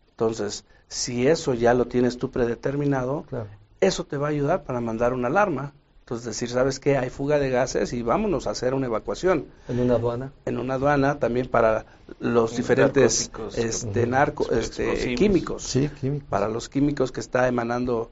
[0.09, 3.47] Entonces, si eso ya lo tienes tú predeterminado, Claro.
[3.79, 5.73] eso te va a ayudar para mandar una alarma.
[6.11, 6.97] Entonces, decir, ¿sabes qué?
[6.97, 9.45] Hay fuga de gases y vámonos a hacer una evacuación.
[9.69, 10.33] En una aduana.
[10.43, 11.85] En una aduana también para
[12.19, 16.25] los diferentes este, narco, este, químicos Sí, químico.
[16.29, 18.11] para los químicos que está emanando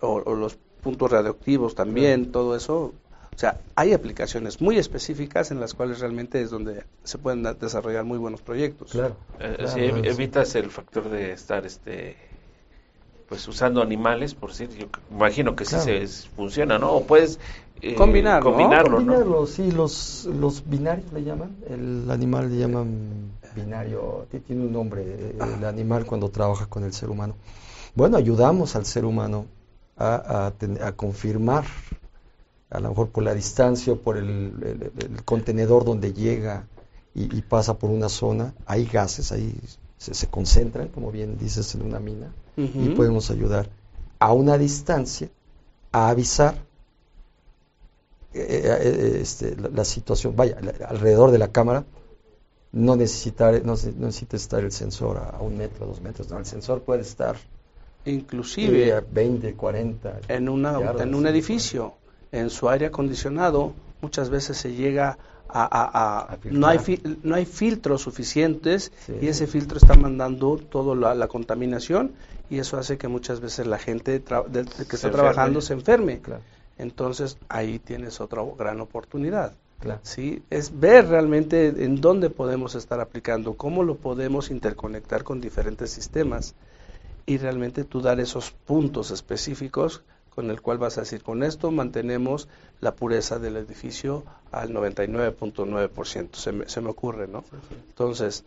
[0.00, 2.76] o, o los puntos radioactivos también, todo eso.
[3.36, 8.02] O sea, hay aplicaciones muy específicas en las cuales realmente es donde se pueden desarrollar
[8.02, 8.90] muy buenos proyectos.
[8.90, 9.14] Claro.
[9.38, 12.16] Eh, claro, es- evitas el factor de estar este
[13.28, 15.84] pues usando animales por decir yo imagino que Claro.
[15.84, 17.38] sí se es- funciona no o puedes
[17.80, 18.50] eh, Combinar, ¿no?
[18.50, 24.40] combinarlo no Combinarlo, sí, los, los binarios le llaman, el animal le llaman binario, ti-
[24.40, 27.34] tiene un nombre, eh, el animal cuando trabaja con el ser humano.
[27.94, 29.46] Bueno, ayudamos al ser humano
[29.96, 31.64] a, a ten- a confirmar,
[32.70, 36.66] a lo mejor por la distancia o por el, el- el contenedor donde llega
[37.14, 39.54] y, y pasa por una zona, hay gases, ahí
[39.98, 43.68] se, se concentran, como bien dices, en una mina, y podemos ayudar
[44.18, 45.28] a una distancia
[45.92, 46.54] a avisar
[48.34, 51.84] eh, eh, este, la, la situación, vaya, la- alrededor de la cámara,
[52.72, 56.38] no, necesitar, no, no necesita estar el sensor a, a un metro, dos metros, no,
[56.38, 57.36] el sensor puede estar
[58.04, 60.20] Inclusive eh, a 20, 40.
[60.28, 61.94] en, una, yardas, en un edificio,
[62.32, 66.30] en su aire acondicionado, muchas veces se llega a...
[66.32, 69.14] a- no, hay fi- no hay filtros suficientes Sí.
[69.22, 72.12] y ese filtro está mandando toda la, la contaminación
[72.50, 75.12] y eso hace que muchas veces la gente tra- de- de que Se está enferme.
[75.12, 76.20] trabajando se enferme.
[76.20, 76.42] Claro,
[76.78, 79.52] Entonces ahí tienes otra gran oportunidad.
[79.80, 80.00] claro.
[80.02, 80.42] ¿sí?
[80.50, 86.54] Es ver realmente en dónde podemos estar aplicando, cómo lo podemos interconectar con diferentes sistemas
[87.26, 90.02] y realmente tú dar esos puntos específicos
[90.38, 92.46] con el cual vas a decir, con esto mantenemos
[92.80, 94.22] la pureza del edificio
[94.52, 97.42] al 99.9%, se me, se me ocurre, ¿no?
[97.88, 98.44] Entonces,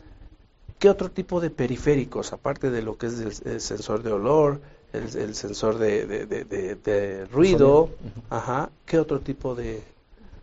[0.80, 4.62] ¿qué otro tipo de periféricos, aparte de lo que es el, el sensor de olor,
[4.94, 7.90] el, el sensor de, de- de- de- de ruido,
[8.30, 9.84] ajá, qué otro tipo de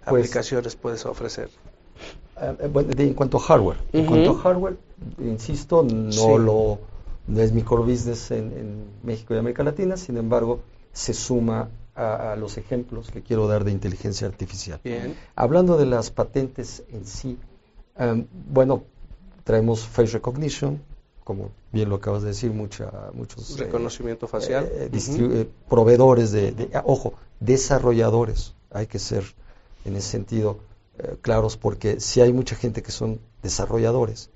[0.04, 1.48] Pues- aplicaciones puedes ofrecer?
[2.37, 4.76] Ah, eh, bueno, en cuanto a hardware, en cuanto a hardware,
[5.18, 6.26] insisto, no Sí.
[6.40, 6.78] lo
[7.26, 10.61] no es business en, en México y América Latina, sin embargo,
[10.98, 14.80] se suma a, a los ejemplos que quiero dar de inteligencia artificial.
[14.82, 15.14] Bien.
[15.37, 17.38] Hablando de las patentes en sí,
[17.96, 18.82] em, bueno,
[19.44, 20.82] traemos face recognition
[21.24, 23.50] como bien lo acabas de decir, mucha, muchos...
[23.50, 24.64] eh, Reconocimiento facial.
[24.72, 29.24] Eh, eh, proveedores de, ah, ojo, desarrolladores, hay que ser
[29.84, 30.58] en ese sentido
[31.20, 34.30] claros, porque si hay mucha gente que son desarrolladores,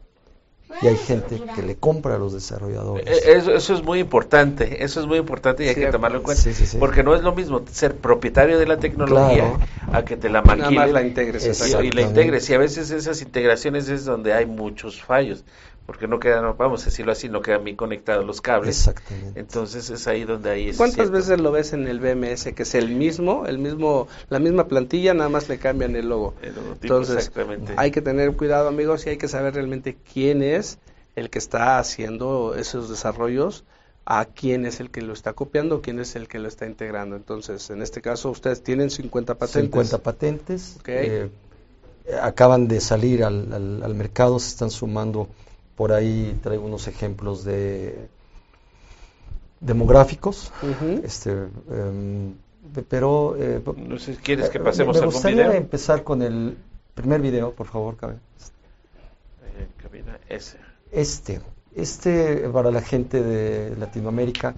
[0.81, 3.07] y hay gente que le compra a los desarrolladores.
[3.07, 6.25] Eh, eso, eso es muy importante, eso es muy importante y hay que tomarlo en
[6.25, 6.43] cuenta,
[6.79, 9.59] porque no es lo mismo ser propietario de la tecnología
[9.93, 11.45] a que te la maquile la integres
[11.83, 12.49] y, la integres.
[12.51, 15.45] Y a veces esas integraciones es donde hay muchos fallos
[15.87, 18.79] porque no quedan, vamos a decirlo así, no quedan bien conectados los cables.
[18.79, 19.41] Exactamente.
[19.41, 22.91] Entonces es ahí donde hay ¿Cuántas veces lo ves en el BMS que es el
[22.91, 26.35] mismo, el mismo, la misma plantilla, nada más le cambian el logo?
[26.81, 27.33] Entonces
[27.77, 30.79] hay que tener cuidado, amigos, y hay que saber realmente quién es
[31.17, 33.65] el que está haciendo esos desarrollos,
[34.05, 37.17] a quién es el que lo está copiando, quién es el que lo está integrando.
[37.17, 39.63] Entonces, en este caso, ustedes tienen 50 patentes.
[39.63, 40.79] 50 patentes.
[40.87, 41.29] Eh,
[42.21, 45.29] acaban de salir al, al mercado, se están sumando
[45.77, 48.09] por ahí traigo unos ejemplos de
[49.61, 50.53] demográficos.
[51.03, 52.35] este, em,
[52.89, 53.37] pero...
[53.39, 56.57] Eh, no sé si quieres que eh, pasemos me, me gustaría empezar con el
[56.95, 58.17] primer video, por favor, cabe.
[60.29, 60.39] Eh,
[60.91, 61.41] este,
[61.75, 64.55] este para la gente de Latinoamérica,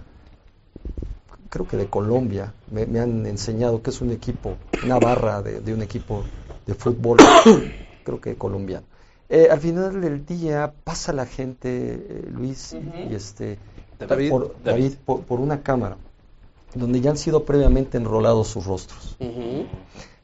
[1.48, 5.74] creo que de Colombia, me, han enseñado que es un equipo, una barra de, de
[5.74, 6.24] un equipo
[6.66, 7.18] de fútbol,
[8.04, 8.86] creo que colombiano.
[9.28, 12.76] Eh, al final del día pasa la gente, eh, Luis,
[13.08, 13.58] y este,
[13.98, 15.96] David, por, una cámara,
[16.74, 19.16] donde ya han sido previamente enrolados sus rostros.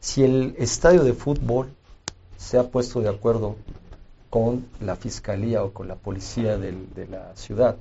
[0.01, 1.69] Si el estadio de fútbol
[2.37, 3.57] se ha puesto de acuerdo
[4.29, 7.77] con la fiscalía o con la policía de la ciudad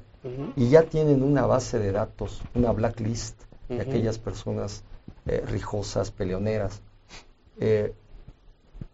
[0.56, 4.84] y ya tienen una base de datos, una blacklist de aquellas personas
[5.26, 6.82] eh, rijosas, peleoneras,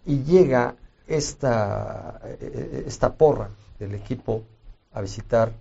[0.06, 0.76] y llega
[1.08, 2.22] esta,
[2.86, 4.44] esta porra del equipo
[4.94, 5.52] a visitar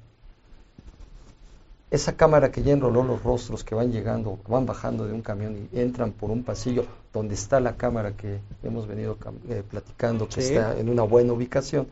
[1.94, 5.68] esa cámara que ya enroló los rostros que van llegando, van bajando de un camión
[5.72, 9.16] y entran por un pasillo donde está la cámara que hemos venido
[9.48, 11.86] eh, platicando, que está en una buena ubicación,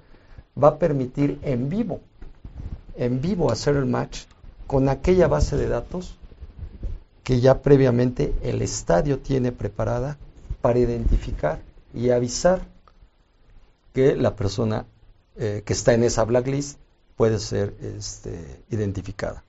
[0.61, 2.01] va a permitir en vivo,
[2.97, 4.25] en vivo hacer el match
[4.67, 6.17] con aquella base de datos
[7.23, 10.19] que ya previamente el estadio tiene preparada
[10.61, 11.61] para identificar
[11.95, 12.63] y avisar
[13.93, 14.87] que la persona
[15.37, 16.79] eh, que está en esa blacklist
[17.17, 19.45] puede ser este, identificada.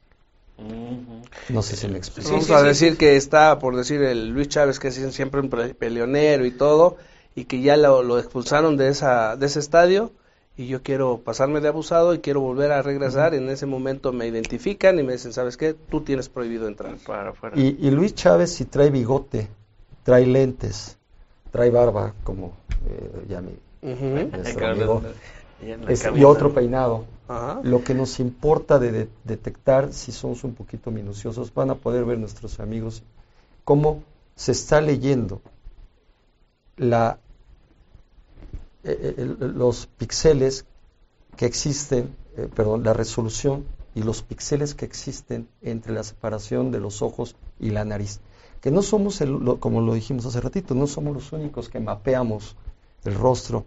[1.50, 2.30] No sé si me explico.
[2.30, 6.46] Vamos a decir que está, por decir, el Luis Chávez, que es siempre un peleonero
[6.46, 6.98] y todo,
[7.36, 10.12] y que ya lo, expulsaron de, esa, de ese estadio,
[10.56, 13.34] y yo quiero pasarme de abusado y quiero volver a regresar.
[13.34, 15.74] En ese momento me identifican y me dicen, ¿sabes qué?
[15.74, 16.96] Tú tienes prohibido entrar.
[17.06, 19.48] Para Y, Luis Chávez, si trae bigote,
[20.04, 20.98] trae lentes,
[21.52, 22.54] trae barba, como
[22.88, 23.42] eh, ya
[26.15, 27.06] y otro peinado.
[27.63, 32.19] Lo que nos importa de, detectar, si somos un poquito minuciosos, van a poder ver
[32.19, 33.04] nuestros amigos
[33.63, 34.04] cómo
[34.36, 35.41] se está leyendo
[36.76, 37.19] la,
[38.84, 40.65] eh, eh, los píxeles
[41.38, 43.65] que existen, eh, perdón, la resolución
[43.96, 48.19] y los píxeles que existen entre la separación de los ojos y la nariz.
[48.62, 52.56] Que no somos, el, como lo dijimos hace ratito, no somos los únicos que mapeamos
[53.06, 53.66] el rostro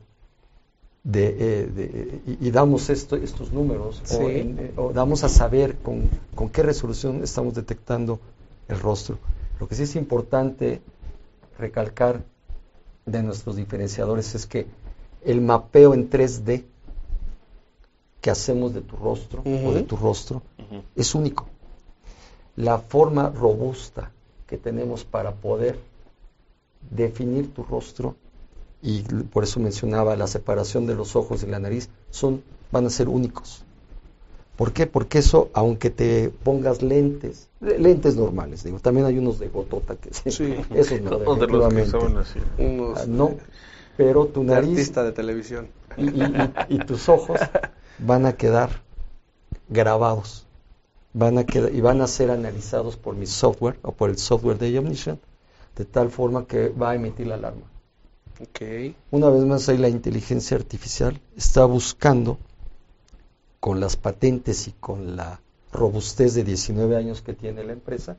[1.05, 6.65] de, eh, y, damos esto, estos números eh, o, damos a saber con, con, qué
[6.65, 8.19] resolución estamos detectando
[8.67, 9.19] el rostro.
[9.61, 10.81] Lo que sí es importante
[11.59, 12.25] recalcar
[13.05, 14.67] de nuestros diferenciadores es que
[15.25, 16.65] el mapeo en 3D
[18.21, 20.43] que hacemos de tu rostro o de tu rostro
[20.97, 21.47] es único.
[22.57, 24.11] La forma robusta
[24.49, 25.79] que tenemos para poder
[26.91, 28.17] definir tu rostro
[28.83, 32.91] y por eso mencionaba la separación de los ojos y la nariz, son, van a
[32.91, 33.65] ser únicos.
[34.57, 34.87] ¿Por qué?
[34.87, 40.13] Porque eso, aunque te pongas lentes, lentes normales, digo, también hay unos de gotota que
[40.13, 42.41] sí, esos no, de los que son así.
[42.59, 43.37] Ah, no,
[43.97, 45.69] pero tu nariz artista de televisión
[46.69, 47.39] y, tus ojos
[47.99, 48.83] van a quedar
[49.69, 50.47] grabados,
[51.13, 54.59] van a quedar y van a ser analizados por mi software o por el software
[54.59, 55.21] de Omniscient,
[55.77, 57.76] de tal forma que va a emitir la alarma.
[59.11, 62.39] Una vez más ahí la inteligencia artificial está buscando
[63.61, 65.41] con las patentes y con la
[65.73, 68.17] robustez de 19 años que tiene la empresa,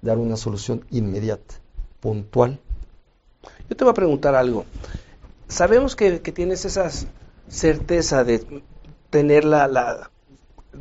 [0.00, 1.54] dar una solución inmediata,
[2.00, 2.60] puntual.
[3.68, 4.64] Yo te voy a preguntar algo.
[5.48, 6.88] Sabemos que, tienes esa
[7.48, 8.62] certeza de
[9.10, 10.10] tener la,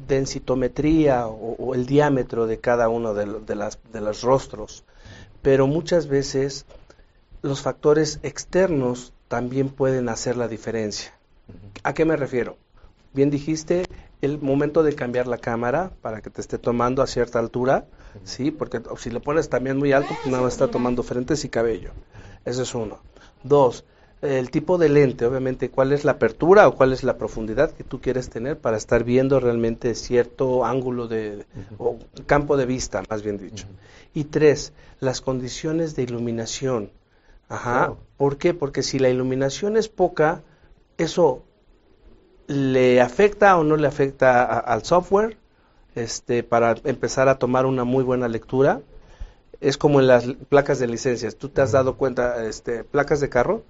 [0.08, 4.86] densitometría o, el diámetro de cada uno de, de, las, de los rostros,
[5.42, 6.66] pero muchas veces
[7.42, 11.14] los factores externos también pueden hacer la diferencia.
[11.84, 12.58] ¿A qué me refiero?
[13.14, 13.86] Bien dijiste,
[14.22, 17.86] el momento de cambiar la cámara para que te esté tomando a cierta altura,
[18.24, 18.52] ¿sí?
[18.52, 21.92] Porque si lo pones también muy alto, pues nada más está tomando frentes y cabello.
[22.46, 23.00] Eso es uno.
[23.44, 23.86] Dos,
[24.22, 27.84] el tipo de lente, obviamente, cuál es la apertura o cuál es la profundidad que
[27.84, 31.46] tú quieres tener para estar viendo realmente cierto ángulo de,
[31.80, 33.66] o campo de vista, más bien dicho.
[34.14, 36.92] Y tres, las condiciones de iluminación.
[37.52, 37.96] Ajá.
[38.16, 38.54] ¿Por qué?
[38.54, 40.42] Porque si la iluminación es poca,
[40.98, 41.44] eso
[42.48, 45.38] le afecta o no le afecta al software
[45.94, 48.80] este, para empezar a tomar una muy buena lectura.
[49.60, 51.36] Es como en las placas de licencias.
[51.36, 53.64] Tú te has dado cuenta, este, placas de carro,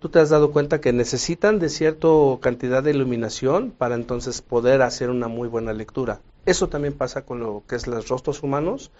[0.00, 2.08] tú te has dado cuenta que necesitan de cierta
[2.40, 6.20] cantidad de iluminación para entonces poder hacer una muy buena lectura.
[6.44, 8.90] Eso también pasa con lo que es los rostros humanos.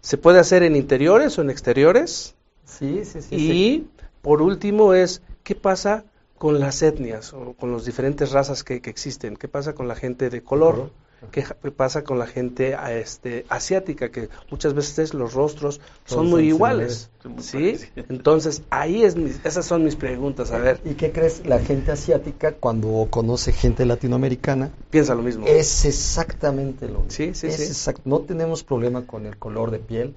[0.00, 2.35] Se puede hacer en interiores o en exteriores.
[2.66, 3.34] Sí, sí, sí.
[3.34, 3.88] Y
[4.20, 6.04] por último es, ¿qué pasa
[6.36, 9.36] con las etnias o con las diferentes razas que, existen?
[9.36, 10.90] ¿Qué pasa con la gente de color?
[11.30, 14.10] ¿Qué pasa con la gente este, asiática?
[14.10, 17.10] Que muchas veces los rostros son muy iguales.
[17.40, 17.78] ¿sí?
[17.96, 20.50] Entonces, ahí es esas son mis preguntas.
[20.50, 20.80] A ver.
[20.84, 21.46] ¿Y qué crees?
[21.46, 25.46] La gente asiática, cuando conoce gente latinoamericana, piensa lo mismo.
[25.46, 27.10] Es exactamente lo mismo.
[27.10, 27.92] Sí, sí, sí.
[28.04, 30.14] no tenemos problema con el color de piel.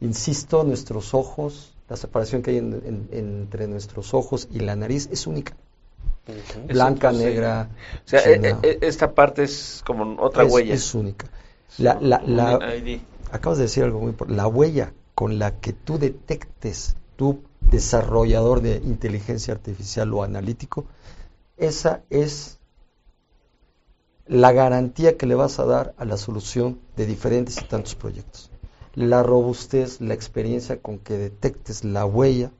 [0.00, 5.56] Insisto, nuestros ojos, la separación que hay entre nuestros ojos y la nariz es única.
[6.66, 7.70] Blanca, negra.
[8.04, 10.74] O sea, e, e, esta parte es como otra huella.
[10.74, 11.28] Es única.
[11.78, 12.58] La, la, la,
[13.30, 14.36] acabas de decir algo muy importante.
[14.36, 20.84] La huella con la que tú detectes, tu desarrollador de inteligencia artificial o analítico,
[21.56, 22.58] esa es
[24.26, 28.50] la garantía que le vas a dar a la solución de diferentes y tantos proyectos
[28.96, 32.50] la robustez, la experiencia con que detectes la huella,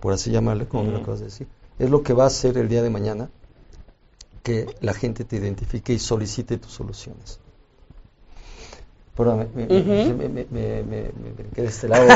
[0.00, 1.46] por así llamarle, como lo acabas de decir,
[1.78, 3.30] es lo que va a hacer el día de mañana
[4.42, 7.38] que la gente te identifique y solicite tus soluciones.
[9.16, 10.42] Perdón, me, quedé
[11.54, 12.08] de este lado,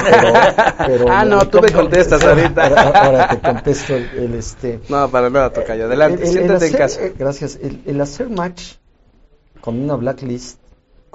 [0.86, 1.07] pero...
[1.09, 2.66] ah, no, tú me contestas ahorita.
[3.05, 4.80] Ahora, te contesto el, este...
[4.88, 5.84] No, para nada, toca yo.
[5.84, 7.05] Adelante, siéntate en casa.
[7.05, 7.61] Eh, gracias.
[7.61, 8.76] el hacer match
[9.61, 10.59] con una blacklist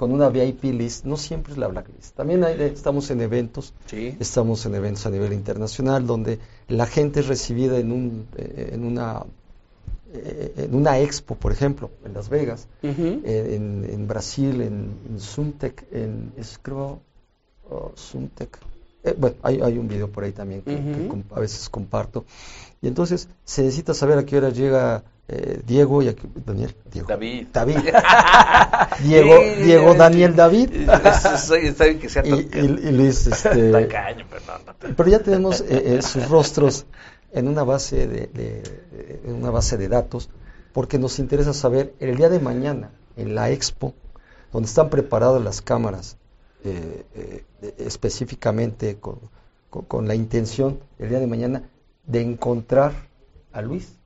[0.02, 2.16] con una VIP list, no siempre es la blacklist.
[2.16, 3.72] También estamos en eventos,
[4.18, 8.84] estamos en eventos a nivel internacional donde la gente es recibida en, un, eh, en,
[8.84, 9.22] una,
[10.12, 15.86] eh, en una expo, por ejemplo, en Las Vegas, eh, en, Brasil, en, en Sumtec,
[15.92, 16.98] en, es, creo,
[17.70, 18.58] oh, Sumtec.
[19.18, 20.80] bueno, hay, hay, un video por ahí también que,
[21.30, 22.24] a veces comparto.
[22.80, 25.04] Y entonces se necesita saber a qué hora llega
[25.34, 27.08] eh, Diego y aquí, Daniel, Diego.
[27.08, 27.46] David.
[27.52, 27.76] David.
[29.02, 30.70] Diego, Diego, Daniel, David.
[32.00, 33.88] que sea y, y, Luis, este,
[34.96, 36.84] pero, ya tenemos eh, eh, sus rostros
[37.32, 38.62] en una base de,
[39.24, 40.28] en una base de datos,
[40.74, 43.94] porque nos interesa saber el día de mañana en la expo,
[44.52, 46.18] donde están preparadas las cámaras,
[47.78, 49.18] específicamente con,
[49.70, 51.70] con la intención el día de mañana
[52.06, 52.92] de encontrar
[53.52, 53.96] a Luis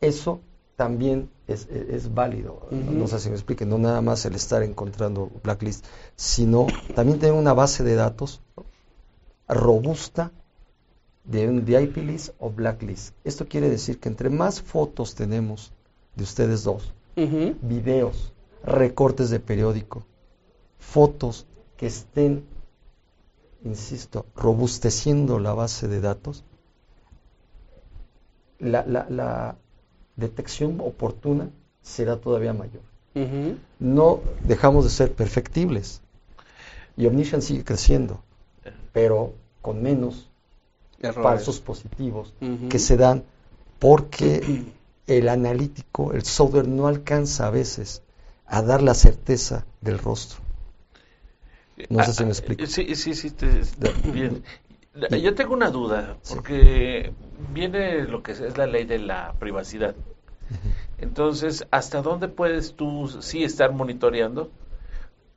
[0.00, 0.40] eso
[0.76, 2.68] también es, válido.
[2.70, 5.84] no, sé si me explique, no nada más el estar encontrando blacklist,
[6.14, 8.40] sino también tener una base de datos
[9.48, 10.30] robusta
[11.24, 13.14] de un VIP list o blacklist.
[13.24, 15.72] Esto quiere decir que entre más fotos tenemos
[16.14, 18.32] de ustedes dos, videos,
[18.62, 20.06] recortes de periódico,
[20.78, 21.46] fotos
[21.76, 22.44] que estén,
[23.64, 26.44] insisto, robusteciendo la base de datos,
[28.60, 29.56] la, la
[30.18, 31.48] detección oportuna
[31.82, 32.82] será todavía mayor.
[33.80, 36.02] No dejamos de ser perfectibles.
[36.96, 38.22] Y Omniscient sigue creciendo,
[38.92, 40.28] pero con menos
[41.14, 42.32] falsos positivos
[42.68, 43.24] que se dan
[43.78, 44.64] porque
[45.06, 48.02] el analítico, el software no alcanza a veces
[48.46, 50.40] a dar la certeza del rostro.
[51.88, 52.66] No sé si me ah, explico.
[52.66, 53.32] Sí, sí, sí,
[54.12, 54.42] bien.
[55.20, 57.12] Yo tengo una duda, porque
[57.52, 59.94] viene lo que es la ley de la privacidad.
[60.98, 64.50] Entonces, ¿hasta dónde puedes tú sí estar monitoreando?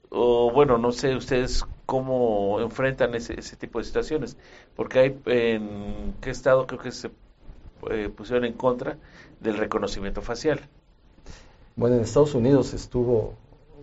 [0.09, 4.37] O bueno, no sé ustedes cómo enfrentan ese, ese tipo de situaciones,
[4.75, 7.11] porque hay en qué estado creo que se
[7.89, 8.97] eh, pusieron en contra
[9.39, 10.61] del reconocimiento facial.
[11.75, 13.35] Bueno, en Estados Unidos estuvo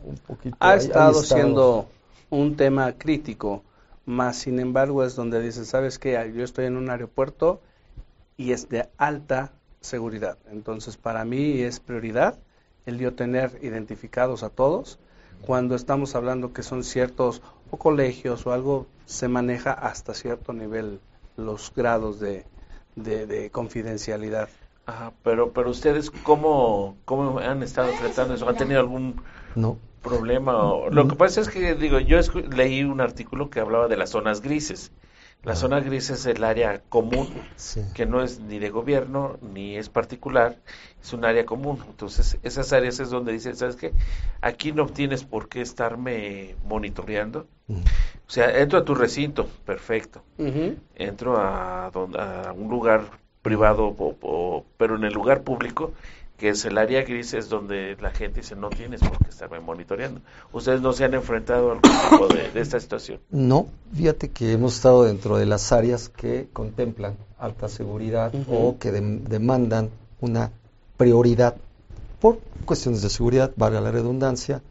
[0.05, 0.57] un poquito...
[0.61, 1.89] Ha estado siendo
[2.31, 3.63] un tema crítico
[4.09, 6.33] más sin embargo es donde dice, ¿sabes qué?
[6.35, 7.61] Yo estoy en un aeropuerto
[8.39, 9.53] y es de alta
[9.83, 10.39] seguridad.
[10.51, 12.39] Entonces, para mí es prioridad
[12.87, 14.99] el yo tener identificados a todos.
[15.43, 21.01] Cuando estamos hablando que son ciertos o colegios o algo, se maneja hasta cierto nivel
[21.37, 22.47] los grados de,
[22.97, 24.49] de, confidencialidad.
[24.87, 28.49] Ajá, pero, pero ustedes, ¿cómo, cómo han estado tratando eso?
[28.49, 29.21] ¿Han tenido algún
[29.55, 29.79] No.
[30.03, 30.57] Problema?
[30.63, 33.97] o- Lo que pasa es que, digo, yo escu- leí un artículo que hablaba de
[33.97, 34.93] las zonas grises.
[35.45, 35.57] La Ah.
[35.57, 37.81] zona gris es el área común, Sí.
[37.95, 40.57] que no es ni de gobierno ni es particular,
[41.01, 41.79] es un área común.
[41.87, 43.93] Entonces, esas áreas es donde dicen, ¿sabes qué?
[44.41, 47.47] Aquí no tienes por qué estarme monitoreando.
[47.71, 50.23] O sea, entro a tu recinto, perfecto.
[50.97, 53.03] Entro a, don- a un lugar
[53.43, 55.93] privado, o- o- pero en el lugar público,
[56.39, 59.59] que es el área gris, es donde la gente dice, no tienes por qué estarme
[59.61, 60.21] monitoreando.
[60.53, 63.19] ¿Ustedes no se han enfrentado a algún tipo de, de esta situación?
[63.31, 68.93] No, fíjate que hemos estado dentro de las áreas que contemplan alta seguridad o que
[68.93, 70.53] dem- demandan una
[70.97, 71.57] prioridad
[72.21, 74.63] por cuestiones de seguridad, valga la redundancia,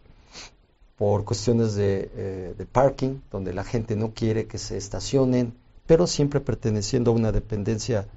[0.97, 5.53] por cuestiones de, eh, de parking, donde la gente no quiere que se estacionen,
[5.85, 8.07] pero siempre perteneciendo a una dependencia de-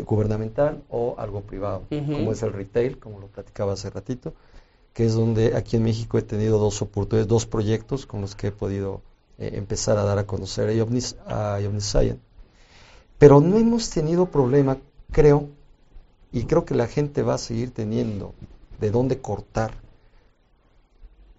[0.00, 4.32] gubernamental o algo privado, como es el retail, como lo platicaba hace ratito,
[4.94, 8.48] que es donde aquí en México he tenido dos oportunidades, dos proyectos con los que
[8.48, 9.02] he podido
[9.38, 11.58] eh, empezar a dar a conocer a Omnis, a.
[13.18, 14.78] Pero no hemos tenido problema,
[15.10, 15.48] creo,
[16.32, 18.34] y creo que la gente va a seguir teniendo
[18.80, 19.72] de dónde cortar,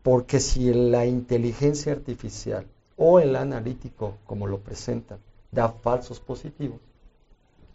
[0.01, 5.19] porque si la inteligencia artificial o el analítico, como lo presentan,
[5.51, 6.79] da falsos positivos,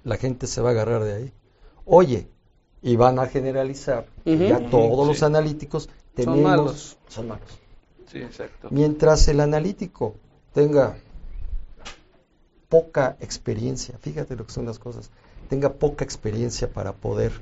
[0.08, 1.32] la gente se va a agarrar de ahí.
[1.84, 2.28] Oye,
[2.82, 4.44] y van a generalizar, Ujú.
[4.44, 6.98] ya todos los analíticos tenemos, malos.
[7.08, 7.58] Son malos.
[8.10, 8.68] Sí, exacto.
[8.70, 10.14] Mientras el analítico
[10.54, 10.96] tenga
[12.68, 15.10] poca experiencia, fíjate lo que son las cosas,
[15.48, 17.32] tenga poca experiencia para poder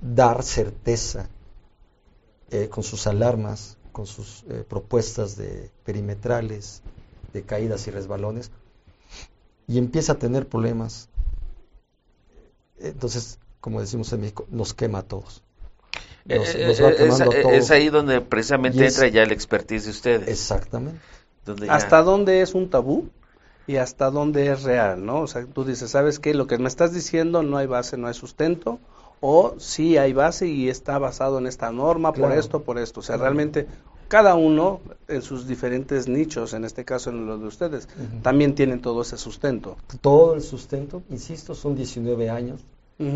[0.00, 1.28] dar certeza
[2.50, 6.82] eh, con sus alarmas, con sus eh, propuestas de perimetrales,
[7.32, 8.50] de caídas y resbalones,
[9.68, 11.08] y empieza a tener problemas,
[12.80, 15.42] entonces, como decimos en México, nos quema a todos.
[16.24, 17.54] Nos- Eh, nos va eh, quemando es, a todos.
[17.54, 20.28] es ahí donde precisamente es- entra ya el expertise de ustedes.
[20.28, 21.00] Exactamente.
[21.44, 23.08] donde ya- ¿Hasta dónde es un tabú?
[23.66, 25.20] Y hasta dónde es real, ¿no?
[25.22, 26.34] O sea, tú dices, ¿sabes qué?
[26.34, 28.78] Lo que me estás diciendo no hay base, no hay sustento,
[29.20, 33.00] o sí hay base y está basado en esta norma, por esto, por esto.
[33.00, 33.24] O sea, Claro.
[33.34, 33.66] realmente
[34.08, 37.88] cada uno en sus diferentes nichos, en este caso en los de ustedes,
[38.22, 39.76] también tienen todo ese sustento.
[40.00, 42.64] todo el sustento, insisto, son 19 años.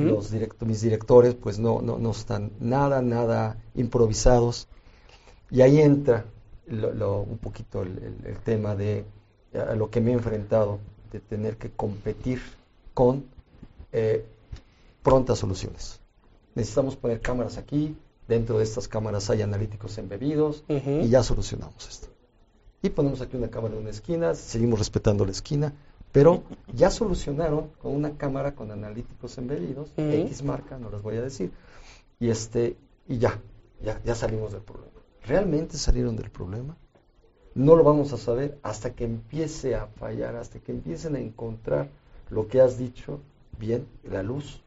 [0.07, 4.69] Los directo- mis directores pues no, no, no están nada, nada improvisados.
[5.51, 6.25] Y ahí entra
[6.69, 9.05] lo- lo- un poquito el, el- el tema de
[9.55, 10.79] a lo que me he enfrentado,
[11.13, 12.41] de tener que competir
[12.95, 13.25] con
[13.93, 14.25] eh,
[15.03, 16.01] prontas soluciones.
[16.55, 17.95] Necesitamos poner cámaras aquí,
[18.29, 22.09] dentro de estas cámaras hay analíticos embebidos y ya solucionamos esto.
[22.83, 25.73] Y ponemos aquí una cámara en una esquina, seguimos respetando la esquina,
[26.11, 26.43] pero
[26.75, 29.93] ya solucionaron con una cámara con analíticos embebidos.
[29.97, 31.53] X marca, no les voy a decir,
[32.19, 32.77] y este,
[33.09, 33.41] y ya,
[33.83, 34.93] ya, ya salimos del problema.
[35.25, 36.77] ¿Realmente salieron del problema?
[37.55, 41.89] No lo vamos a saber hasta que empiece a fallar, hasta que empiecen a encontrar
[42.31, 43.21] lo que has dicho
[43.59, 44.62] bien, la luz,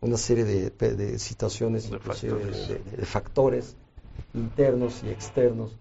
[0.00, 2.68] Una serie de, situaciones, De inclusive de, factores.
[2.68, 3.76] de- de factores
[4.34, 5.72] internos y externos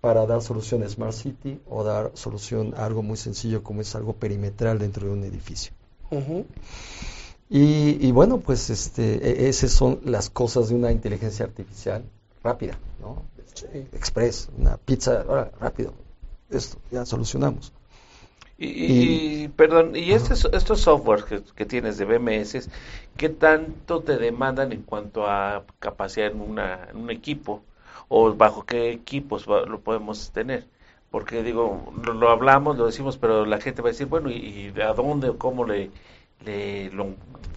[0.00, 3.94] para dar solución a Smart City o dar solución a algo muy sencillo como es
[3.94, 5.72] algo perimetral dentro de un edificio.
[7.48, 12.02] Y, y bueno, pues este, e- esas son las cosas de una inteligencia artificial
[12.42, 13.22] rápida, ¿no?
[13.92, 15.92] Express, una pizza, ahora, rápido,
[16.50, 17.72] esto, ya solucionamos.
[18.62, 22.68] Y, y- y, perdón, y estos, estos softwares que, que tienes de BMS,
[23.16, 27.62] ¿qué tanto te demandan en cuanto a capacidad en, una, en un equipo?
[28.08, 30.66] ¿O bajo qué equipos lo podemos tener?
[31.10, 34.72] Porque digo, lo, lo hablamos, lo decimos, pero la gente va a decir, bueno, ¿y,
[34.76, 35.90] y a dónde o cómo le,
[36.44, 37.08] le lo,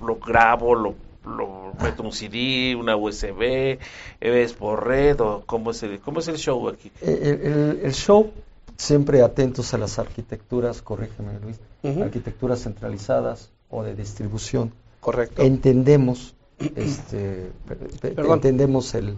[0.01, 0.95] lo grabo, lo,
[1.25, 3.79] lo meto un CD, una USB,
[4.19, 6.91] es por red o cómo es el, cómo es el show aquí?
[7.01, 8.31] El, el- el show,
[8.77, 11.57] siempre atentos a las arquitecturas, corrígeme Luis,
[12.01, 14.73] arquitecturas centralizadas o de distribución.
[14.99, 15.41] Correcto.
[15.41, 18.33] Entendemos, este, pe- pe- Perdón.
[18.33, 19.17] entendemos el,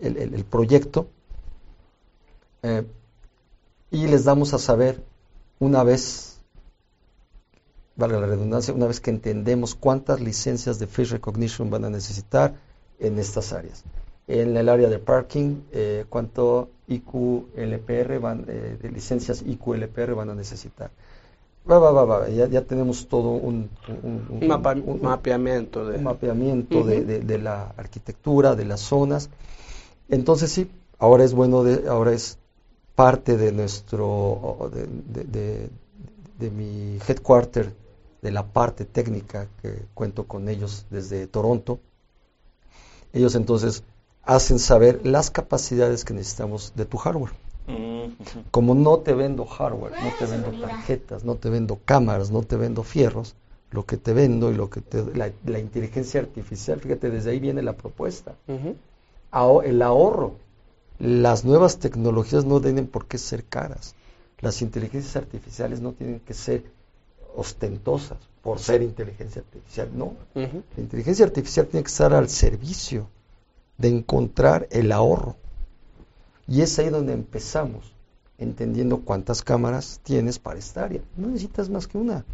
[0.00, 1.08] el- el- el proyecto
[2.62, 2.84] eh,
[3.90, 5.02] y les damos a saber
[5.60, 6.40] una vez,
[7.96, 12.54] valga la redundancia, una vez que entendemos cuántas licencias de face recognition van a necesitar
[13.00, 13.82] en estas áreas.
[14.28, 20.34] En el área de parking, eh, cuánto IQ-LPR van, eh, de licencias IQ-LPR van a
[20.34, 20.90] necesitar.
[21.70, 25.86] Va, va, va, va, Ya, ya tenemos todo un, un- un- Un mapa- un- mapeamiento
[25.86, 25.98] de...
[25.98, 27.06] un mapeamiento de, Ujú.
[27.08, 29.30] de- de la arquitectura, de las zonas.
[30.08, 32.38] Entonces sí, ahora es bueno, de, ahora es
[32.94, 35.70] parte de nuestro, de-
[36.38, 37.74] de mi headquarter
[38.22, 41.80] de la parte técnica que cuento con ellos desde Toronto.
[43.12, 43.82] Ellos entonces
[44.28, 47.32] hacen saber las capacidades que necesitamos de tu hardware.
[47.66, 48.12] Mm,
[48.50, 52.56] Como no te vendo hardware, no te vendo tarjetas, no te vendo cámaras, no te
[52.56, 53.36] vendo fierros,
[53.70, 57.40] lo que te vendo y lo que te la, la inteligencia artificial, fíjate, desde ahí
[57.40, 58.34] viene la propuesta.
[59.64, 60.34] El ahorro.
[60.98, 63.94] Las nuevas tecnologías no tienen por qué ser caras.
[64.40, 66.64] Las inteligencias artificiales no tienen que ser
[67.34, 69.88] ostentosas por ser inteligencia artificial.
[69.94, 73.08] No, la inteligencia artificial tiene que estar al servicio
[73.78, 75.36] de encontrar el ahorro.
[76.46, 77.92] Y es ahí donde empezamos,
[78.38, 81.00] entendiendo cuántas cámaras tienes para esta área.
[81.16, 82.24] No necesitas más que una.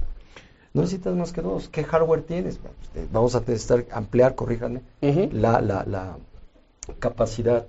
[0.73, 1.69] No necesitas más que dos.
[1.69, 2.59] ¿Qué hardware tienes?
[2.59, 5.29] Pues, Vamos a necesitar ampliar, corríjanme, Ujú.
[5.33, 6.17] la, la, la
[6.99, 7.67] capacidad,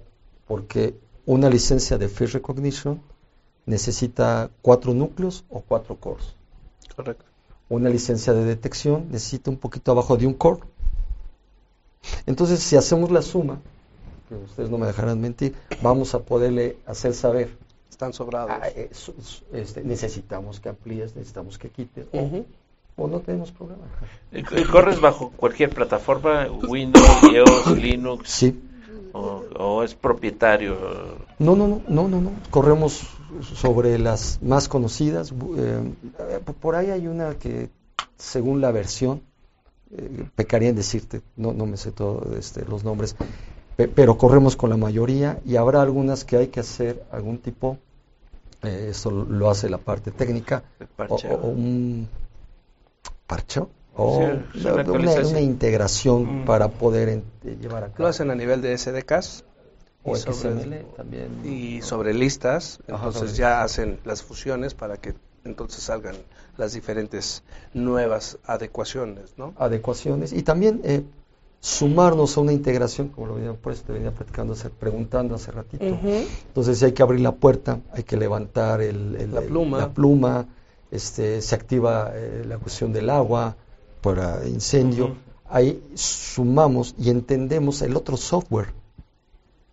[0.47, 0.95] porque
[1.25, 3.01] una licencia de face recognition
[3.65, 6.35] necesita cuatro núcleos o cuatro cores.
[6.95, 7.25] Correcto.
[7.69, 10.61] Una licencia de detección necesita un poquito abajo de un core.
[12.25, 13.59] Entonces, si hacemos la suma,
[14.29, 17.57] que ustedes no me dejarán mentir, vamos a poderle hacer saber,
[17.89, 18.51] Están sobrados.
[18.51, 18.89] ah, eh,
[19.53, 22.07] este, necesitamos que amplíes, necesitamos que quites,
[22.97, 23.83] o- no tenemos problema.
[24.31, 26.47] ¿Y ¿Corres bajo cualquier plataforma?
[26.67, 28.59] Windows, iOS, Linux, Sí,
[29.13, 30.75] o, o es propietario?
[31.39, 32.31] No, no, no, no, no, no.
[32.51, 33.01] Corremos
[33.53, 35.31] sobre las más conocidas.
[35.57, 37.69] eh, eh, por ahí hay una que,
[38.17, 39.21] según la versión,
[39.91, 43.15] eh, pecaría en decirte, no, no me sé todos este, los nombres,
[43.77, 47.77] pe- pero corremos con la mayoría y habrá algunas que hay que hacer algún tipo,
[48.63, 50.63] eh, eso lo hace la parte técnica,
[51.09, 52.07] o, un
[53.27, 55.25] parcho, o Sí, una una, actualización.
[55.27, 56.45] una integración Mm.
[56.45, 58.03] para poder en- eh, llevar a cabo.
[58.03, 59.43] Lo hacen a nivel de SDKs
[60.03, 61.29] o y sobre, XML también.
[61.43, 62.79] y sobre listas.
[62.87, 65.13] Ajá, Entonces sobre ya hacen las fusiones para que
[65.43, 66.15] entonces salgan
[66.57, 67.43] las diferentes
[67.73, 69.53] nuevas adecuaciones, ¿no?
[69.57, 71.03] adecuaciones y también eh,
[71.59, 75.51] sumarnos a una integración, como lo venía, por eso te venía platicando, hace- preguntando hace
[75.51, 75.83] ratito.
[75.85, 79.77] Entonces, si hay que abrir la puerta, hay que levantar el, el- La el- pluma.
[79.79, 80.45] la pluma,
[80.91, 83.55] este, se activa eh, la cuestión del agua
[84.01, 85.15] para incendio.
[85.49, 88.73] Ahí sumamos y entendemos el otro software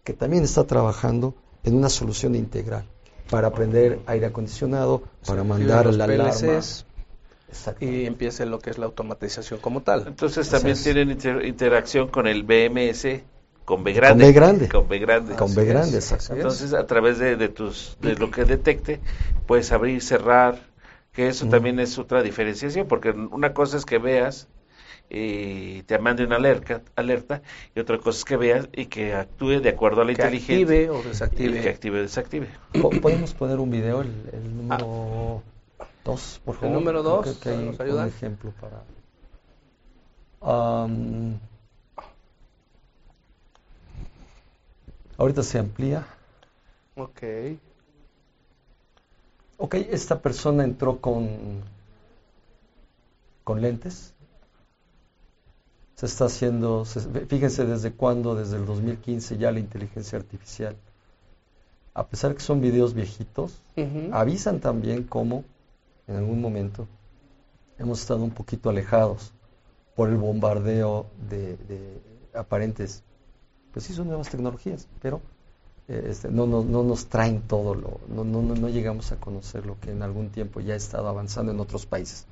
[0.04, 2.86] que también está trabajando en una solución integral
[3.32, 6.06] para prender aire acondicionado, para mandar los la.
[6.06, 6.84] PLCs
[7.80, 10.04] y empiece lo que es la automatización como tal.
[10.06, 13.24] Entonces también tienen inter- interacción con el BMS
[13.64, 14.24] con B grande.
[14.24, 14.68] Con B grande.
[14.68, 15.36] Con B grande.
[15.36, 16.00] Con B grande.
[16.30, 19.00] Entonces, a través de, de tus de lo que detecte,
[19.46, 20.58] puedes abrir, cerrar,
[21.12, 21.50] que eso Mm.
[21.50, 24.48] también es otra diferenciación, porque una cosa es que veas
[25.14, 27.42] y te mande una alerta, alerta
[27.74, 30.56] y otra cosa es que veas y que actúe de acuerdo a la que inteligencia
[30.56, 31.68] active o y que desactive.
[31.68, 32.48] active o desactive.
[32.80, 35.42] Po- ¿Podemos poner un video, el, el número
[36.04, 36.76] 2, por favor?
[36.78, 38.06] número Creo dos, que hay ¿nos un ayuda?
[38.06, 38.82] ejemplo para...
[40.40, 41.38] Am,
[45.18, 46.06] ahorita se amplía.
[46.96, 47.22] Ok.
[49.56, 51.62] Ok, esta persona entró con,
[53.44, 54.14] con lentes.
[56.02, 60.74] Se está haciendo, se- fíjense desde cuándo, desde el 2015 ya la inteligencia artificial.
[61.94, 63.54] A pesar que son videos viejitos,
[64.12, 65.44] avisan también cómo
[66.08, 66.88] en algún momento
[67.78, 69.30] hemos estado un poquito alejados
[69.94, 72.00] por el bombardeo de, de
[72.34, 73.04] aparentes,
[73.72, 75.20] pues sí son nuevas tecnologías, pero
[75.88, 79.78] este, no, no, no nos traen todo lo, no, no, no, llegamos a conocer lo
[79.80, 82.26] que en algún tiempo ya ha estado avanzando en otros países.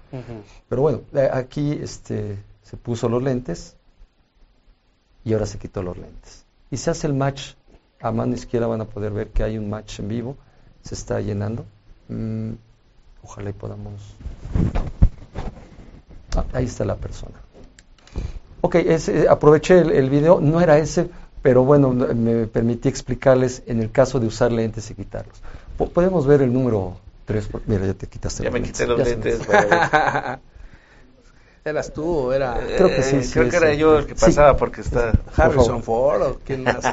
[0.68, 3.76] Pero bueno, eh, aquí este, se puso los lentes
[5.24, 6.44] y ahora se quitó los lentes.
[6.70, 7.52] Y se hace el match,
[8.00, 10.36] a mano izquierda van a poder ver que hay un match en vivo,
[10.82, 11.64] se está llenando.
[12.08, 12.52] Mm,
[13.22, 14.00] ojalá y podamos...
[16.36, 17.34] Ah, ahí está la persona.
[18.60, 21.10] Ok, ese- aproveché el, el video, no era ese,
[21.42, 25.36] pero bueno, no- me permití explicarles en el caso de usar lentes y quitarlos.
[25.78, 28.98] Po- Podemos ver el número 3, mira, ya te quitaste Ya los me quité los
[28.98, 29.40] Ya lentes.
[29.46, 30.40] para-
[31.64, 33.56] ¿Eras tú o era Creo que sí, Eh, sí, Creo que sí.
[33.56, 34.26] era yo el que Sí.
[34.26, 35.14] pasaba porque está...
[35.36, 36.20] Harrison favor.
[36.20, 36.84] Ford o quién más?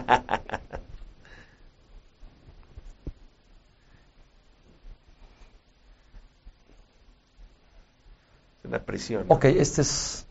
[8.64, 9.26] una prisión.
[9.30, 10.26] Ok, esta es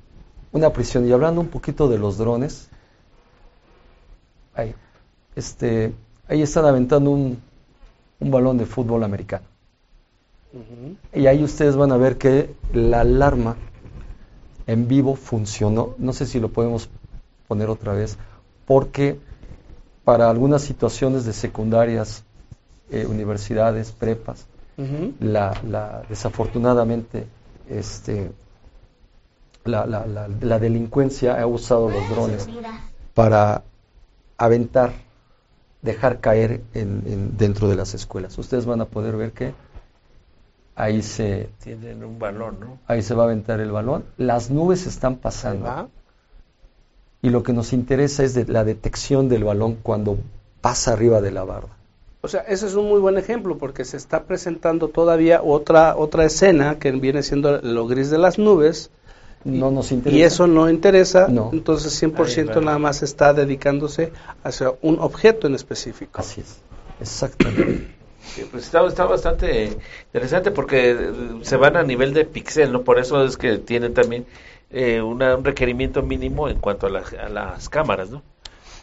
[0.53, 1.07] una prisión.
[1.09, 2.69] Y hablando un poquito de los drones,
[4.57, 4.75] ahí,
[5.35, 5.93] este,
[6.29, 7.41] ahí están aventando un,
[8.21, 9.45] un balón de fútbol americano.
[11.13, 13.57] Y ahí ustedes van a ver que la alarma
[14.67, 15.95] en vivo funcionó.
[15.99, 16.89] No sé si lo podemos
[17.47, 18.17] poner otra vez,
[18.67, 19.19] porque
[20.05, 22.25] para algunas situaciones de secundarias,
[22.91, 24.47] eh, universidades, prepas,
[25.21, 27.27] la, la- desafortunadamente
[27.69, 28.31] este,
[29.65, 32.49] la, la, la, la delincuencia ha usado los drones
[33.15, 33.63] para
[34.39, 34.93] aventar,
[35.83, 38.37] dejar caer en, en- dentro de las escuelas.
[38.39, 39.55] Ustedes van a poder ver que
[40.75, 42.79] ahí se, Tienen un balón, ¿no?
[42.87, 44.05] ahí se va a aventar el balón.
[44.17, 45.89] Las nubes están pasando
[47.23, 50.19] y lo que nos interesa es de la detección del balón cuando
[50.61, 51.69] pasa arriba de la barda.
[52.23, 56.25] O sea, ese es un muy buen ejemplo porque se está presentando todavía otra otra
[56.25, 58.91] escena que viene siendo lo gris de las nubes
[59.47, 60.19] No nos interesa.
[60.19, 61.51] y eso no interesa, No.
[61.53, 62.61] entonces 100% Ahí va.
[62.65, 66.21] nada más está dedicándose hacia un objeto en específico.
[66.21, 66.63] Así es,
[67.01, 67.95] exactamente.
[68.35, 72.83] Sí, pues está, está bastante interesante porque eh, se van a nivel de pixel, ¿no?
[72.83, 74.27] Por eso es que tienen también
[74.71, 78.23] eh, una- un requerimiento mínimo en cuanto a, la- a las cámaras, ¿no?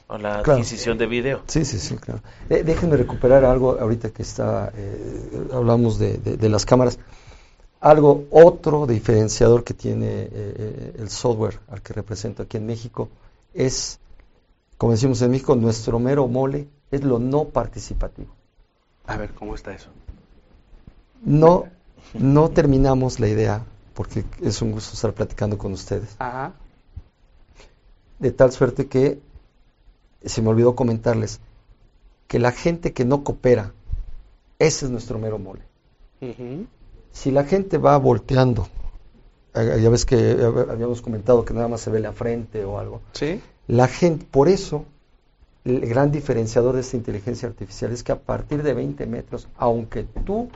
[0.07, 0.53] A la Claro.
[0.53, 1.41] adquisición de video.
[1.47, 2.21] Sí, sí, sí, claro.
[2.49, 6.97] Eh, déjenme recuperar algo ahorita que está, eh, hablamos de, de- de las cámaras.
[7.83, 13.09] Algo, otro diferenciador que tiene eh, eh, el software al que represento aquí en México
[13.53, 13.99] es,
[14.77, 18.33] como decimos en México, nuestro mero mole es lo no participativo.
[19.05, 19.89] A ver, ¿cómo está eso?
[21.25, 21.65] No,
[22.13, 23.65] no terminamos la idea,
[23.95, 26.53] porque es un gusto estar platicando con ustedes, Ajá.
[28.17, 29.19] de tal suerte que
[30.23, 31.41] se me olvidó comentarles
[32.29, 33.73] que la gente que no coopera,
[34.57, 35.63] ese es nuestro mero mole.
[37.13, 38.67] Si la gente va volteando,
[39.53, 42.77] eh, ya ves que eh, habíamos comentado que nada más se ve la frente o
[42.79, 43.39] algo, Sí.
[43.67, 44.83] la gente, por eso,
[45.63, 50.03] el gran diferenciador de esta inteligencia artificial es que a partir de 20 metros, aunque
[50.25, 50.49] tú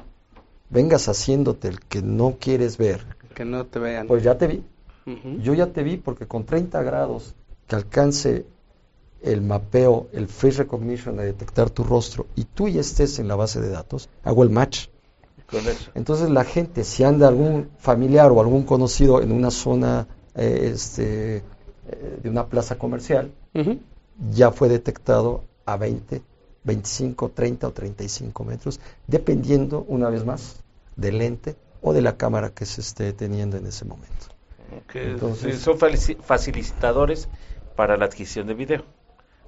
[0.70, 3.05] vengas haciéndote el que no quieres ver,
[3.36, 4.08] Que no te vean.
[4.08, 4.64] pues ya te vi,
[5.41, 7.36] yo ya te vi porque con 30 grados
[7.68, 8.45] que alcance
[9.22, 13.36] el mapeo, el face recognition a detectar tu rostro y tú ya estés en la
[13.36, 14.88] base de datos, hago el match.
[15.50, 15.91] Con eso.
[15.95, 21.38] Entonces la gente, si anda algún familiar o algún conocido en una zona eh, este,
[21.38, 23.32] eh, de una plaza comercial,
[24.32, 26.22] ya fue detectado a 20,
[26.64, 30.58] 25, 30 o 35 metros, dependiendo, una vez más,
[30.95, 34.28] del lente o de la cámara que se esté teniendo en ese momento.
[34.93, 37.30] Entonces- son facilitadores
[37.76, 38.84] para la adquisición de video.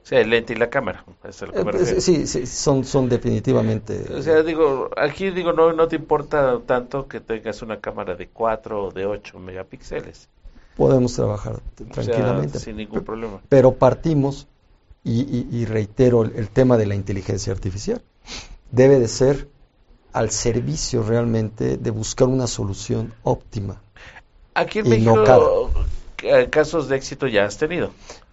[0.10, 1.06] Sea, el lente y la cámara.
[1.24, 4.04] Es lo que Eh, me pues, sí, sí, son, son definitivamente...
[4.18, 8.28] O sea, digo, aquí digo, no, no te importa tanto que tengas una cámara de
[8.28, 10.30] 4 o de 8 megapíxeles.
[10.76, 12.60] podemos trabajar t- O sea, tranquilamente.
[12.60, 13.40] sin ningún problema.
[13.50, 14.48] Pero partimos,
[15.04, 18.02] y, y- y reitero el, el tema de la inteligencia artificial,
[18.72, 19.48] debe de ser
[20.14, 23.82] al servicio realmente de buscar una solución óptima.
[24.56, 25.72] Aquí en México, no
[26.24, 27.92] eh, casos de éxito ya has tenido.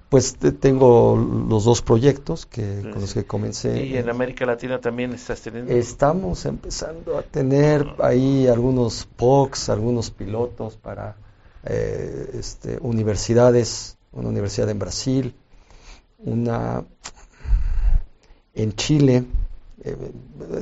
[0.08, 3.84] Pues te- tengo los dos proyectos que, Sí, con los que comencé.
[3.84, 5.72] Y en América Latina también estás teniendo.
[5.72, 11.16] Estamos empezando a tener ahí algunos POCs, algunos pilotos para
[11.64, 15.34] eh, este, universidades, una universidad en Brasil,
[16.18, 16.84] una
[18.54, 19.24] en Chile.
[19.86, 19.96] Eh,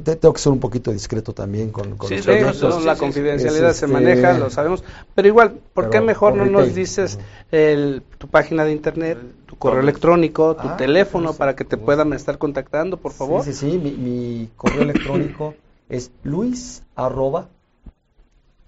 [0.04, 2.92] te- tengo que ser un poquito discreto también con, con Sí, los sí, no, la
[2.92, 4.84] sí, confidencialidad es se este- maneja, lo sabemos.
[5.14, 7.18] Pero igual, ¿por qué mejor no nos dices
[7.50, 9.16] el, tu página de internet,
[9.46, 13.12] tu correo electrónico, tu Ah, teléfono sí, para que te por puedan estar contactando, por
[13.12, 13.44] favor?
[13.44, 15.54] Sí, sí, sí, mi, mi correo electrónico
[15.88, 17.48] es luis arroba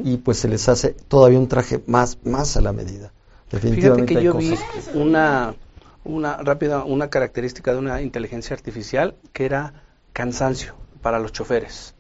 [0.04, 3.12] y pues se les hace todavía un traje más, más a la medida.
[3.50, 5.56] Fíjate Definitivamente que hay yo vi cosas que- una,
[6.04, 9.74] una rápida, una característica de una inteligencia artificial que era
[10.14, 11.94] cansancio para los choferes.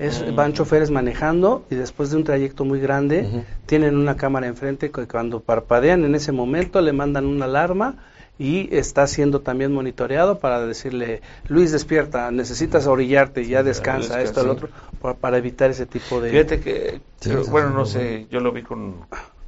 [0.00, 0.34] Es, Mm.
[0.34, 5.06] Van choferes manejando y después de un trayecto muy grande tienen una cámara enfrente que
[5.06, 7.96] cuando parpadean en ese momento le mandan una alarma
[8.38, 14.22] y está siendo también monitoreado para decirle, Luis despierta, necesitas orillarte, ya descansa, descansa.
[14.22, 14.68] esto, el otro,
[15.02, 16.30] pa- para evitar ese tipo de...
[16.30, 18.94] Fíjate que, Sí, bueno, no sé, yo lo vi con,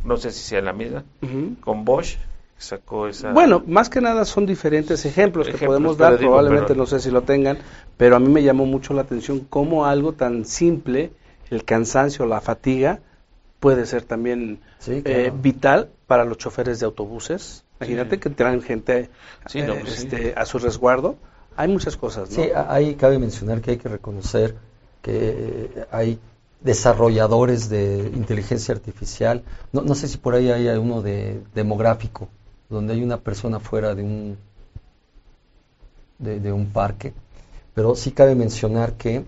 [0.05, 1.05] no sé si sea la misma,
[1.63, 2.19] con Bosch,
[2.63, 3.33] sacó esa...
[3.33, 7.01] Bueno, más que nada son diferentes ejemplos, que podemos dar, digo, probablemente pero- no sé
[7.01, 7.59] si lo tengan,
[7.97, 11.13] pero a mí me llamó mucho la atención cómo algo tan simple,
[11.51, 13.01] el cansancio, la fatiga,
[13.61, 17.65] puede ser también Sí, eh, vital para los choferes de autobuses.
[17.81, 18.21] Imagínate Sí.
[18.21, 19.11] que traen gente
[19.47, 20.03] Sí, eh, no, pues sí.
[20.07, 21.17] este, a su resguardo.
[21.57, 22.37] Hay muchas cosas, ¿no?
[22.43, 24.57] Sí, ahí cabe mencionar que hay que reconocer
[25.03, 26.19] que eh, hay
[26.61, 29.43] desarrolladores de inteligencia artificial.
[29.73, 32.29] No, no sé si por ahí hay uno de demográfico,
[32.73, 34.37] donde hay una persona fuera de un
[36.19, 37.13] de, de un parque,
[37.75, 39.25] pero sí cabe mencionar que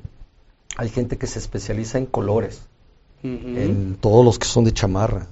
[0.77, 2.63] hay gente que se especializa en colores,
[3.23, 5.27] en todos los que son de chamarra,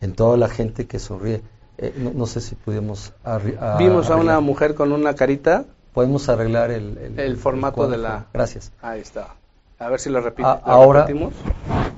[0.00, 1.42] en toda la gente que sonríe.
[1.76, 3.38] Eh, no, no sé si pudimos a-
[3.78, 5.64] Vimos a una mujer con una carita.
[5.92, 8.72] Podemos arreglar el, El formato de la- Gracias.
[8.80, 9.34] Ahí está.
[9.78, 10.48] A ver si lo repite.
[10.48, 11.34] A- ¿Lo ahora- repetimos?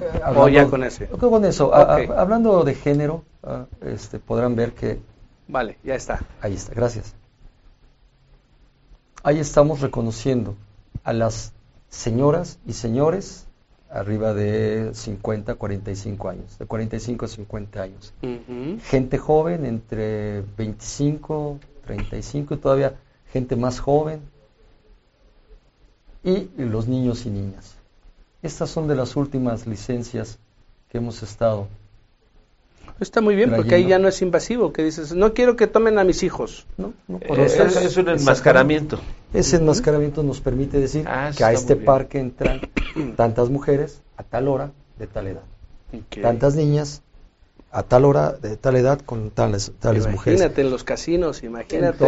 [0.03, 1.07] Eh, ¿O ya con ese?
[1.07, 1.73] Con eso.
[1.75, 4.99] A- hablando de género, ah, este, podrán ver que
[5.51, 6.21] Vale, ya está.
[6.41, 6.75] ahí está.
[6.75, 7.15] Gracias.
[9.23, 10.55] Ahí estamos reconociendo
[11.05, 11.53] a las
[11.89, 13.47] señoras y señores
[13.91, 18.15] arriba de 50, 45 años, de 45 a 50 años.
[18.85, 22.95] Gente joven entre 25, 35 y todavía
[23.33, 24.21] gente más joven.
[26.23, 27.75] Y los niños y niñas.
[28.43, 30.39] Estas son de las últimas licencias
[30.89, 31.67] que hemos estado.
[33.01, 35.99] Está muy bien, porque ahí ya no es invasivo, que dices, no quiero que tomen
[35.99, 36.67] a mis hijos.
[36.77, 36.93] ¿no?
[37.09, 39.01] No, Eh, por es, un enmascaramiento.
[39.33, 42.61] Ese enmascaramiento nos permite decir Ah, que a este parque entran
[43.17, 45.43] tantas mujeres a tal hora de tal edad,
[46.21, 47.03] tantas niñas
[47.73, 50.41] a tal hora de tal edad con tales, tales mujeres.
[50.41, 52.05] Imagínate en los casinos, imagínate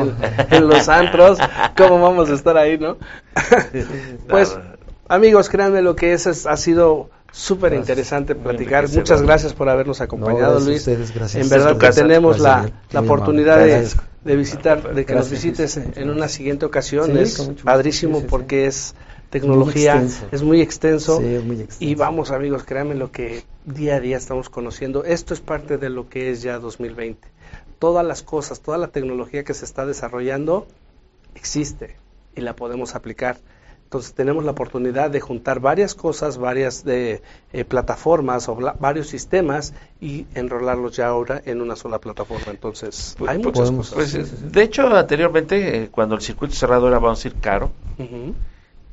[0.51, 1.38] en, los antros,
[1.76, 2.97] cómo vamos a estar ahí, ¿no?
[4.28, 4.59] pues,
[5.09, 8.89] amigos, créanme lo que es, es- ha sido súper interesante platicar.
[8.89, 10.78] Muchas gracias por habernos No, acompañado, gracias a Luis.
[10.80, 11.45] ustedes, gracias.
[11.45, 13.89] En verdad que tenemos la, Gracias, la oportunidad de,
[14.24, 17.11] de visitar, de que nos visites en una siguiente ocasión.
[17.12, 18.30] Sí, es padrísimo Sí, sí, sí.
[18.30, 18.95] porque es
[19.30, 21.20] tecnología, es muy extenso.
[21.20, 21.85] Muy extenso.
[21.85, 25.05] Y vamos amigos, créanme lo que día a día estamos conociendo.
[25.05, 27.28] Esto es parte de lo que es ya 2020.
[27.78, 30.66] Todas las cosas, toda la tecnología que se está desarrollando
[31.35, 31.97] existe
[32.37, 33.39] y la podemos aplicar.
[33.93, 37.20] Entonces tenemos la oportunidad de juntar varias cosas, varias de
[37.53, 42.47] eh, plataformas o varios sistemas y enrolarlos ya ahora en una sola plataforma.
[42.49, 44.14] Entonces Pues, hay pues, muchas podemos- cosas.
[44.14, 47.70] Pues, de hecho, anteriormente, eh, cuando el circuito cerrado era, vamos a decir, caro,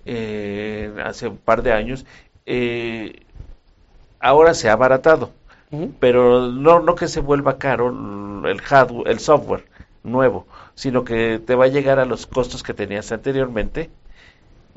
[0.05, 2.05] eh, hace un par de años,
[2.45, 3.21] eh,
[4.19, 5.29] ahora se ha abaratado,
[6.01, 7.87] pero no, no que se vuelva caro
[8.45, 9.63] el hardware, el software
[10.03, 10.45] nuevo,
[10.75, 13.89] sino que te va a llegar a los costos que tenías anteriormente.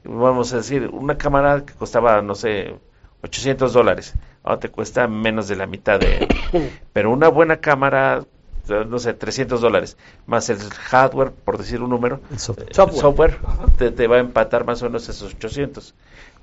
[0.04, 2.74] Vamos a decir, una cámara que costaba, no sé,
[3.22, 6.26] 800 dólares, ahora te cuesta menos de la mitad de...
[6.92, 8.24] Pero una buena cámara,
[8.68, 9.96] no sé, 300 dólares,
[10.26, 12.68] más el hardware, por decir un número, El software.
[12.70, 13.00] eh, Software.
[13.00, 13.38] software,
[13.78, 15.94] te, te va a empatar más o menos esos 800.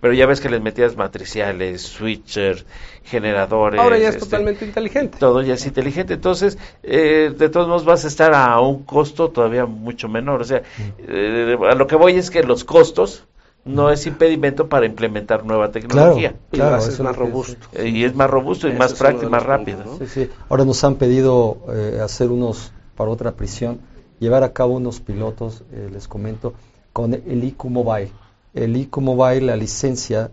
[0.02, 2.66] Pero ya ves que les metías matriciales, switchers,
[3.04, 3.82] generadores.
[3.82, 5.18] Ahora ya es este, totalmente inteligente.
[5.20, 6.14] Todo ya es inteligente.
[6.14, 10.40] Entonces, eh, de todos modos vas a estar a un costo todavía mucho menor.
[10.40, 10.62] O sea,
[11.00, 13.26] eh, a lo que voy es que los costos
[13.66, 16.36] no es impedimento para implementar nueva tecnología.
[16.52, 17.58] Y Claro, eso es más robusto.
[17.84, 19.86] Y es más robusto y más práctico y más puntos, rápido.
[19.86, 19.98] ¿no?
[19.98, 20.30] Sí, sí.
[20.50, 23.80] Ahora nos han pedido eh, hacer unos para otra prisión,
[24.20, 26.54] llevar a cabo unos pilotos, eh, les comento,
[26.94, 28.12] con el IQ Mobile.
[28.54, 30.32] El IQ Mobile, la licencia,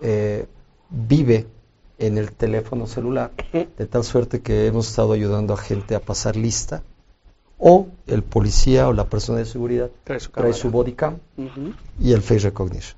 [0.00, 0.46] eh,
[0.88, 1.46] vive
[1.98, 6.36] en el teléfono celular, de tal suerte que hemos estado ayudando a gente a pasar
[6.36, 6.82] lista,
[7.60, 11.18] o el policía o la persona de seguridad Trae su trae su body cam
[12.00, 12.96] y el face recognition.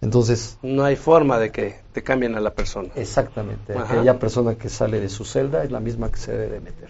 [0.00, 2.90] Entonces, No hay forma de que te cambien a la persona.
[2.94, 3.94] exactamente, Ajá.
[3.94, 6.88] aquella persona que sale de su celda es la misma que se debe de meter.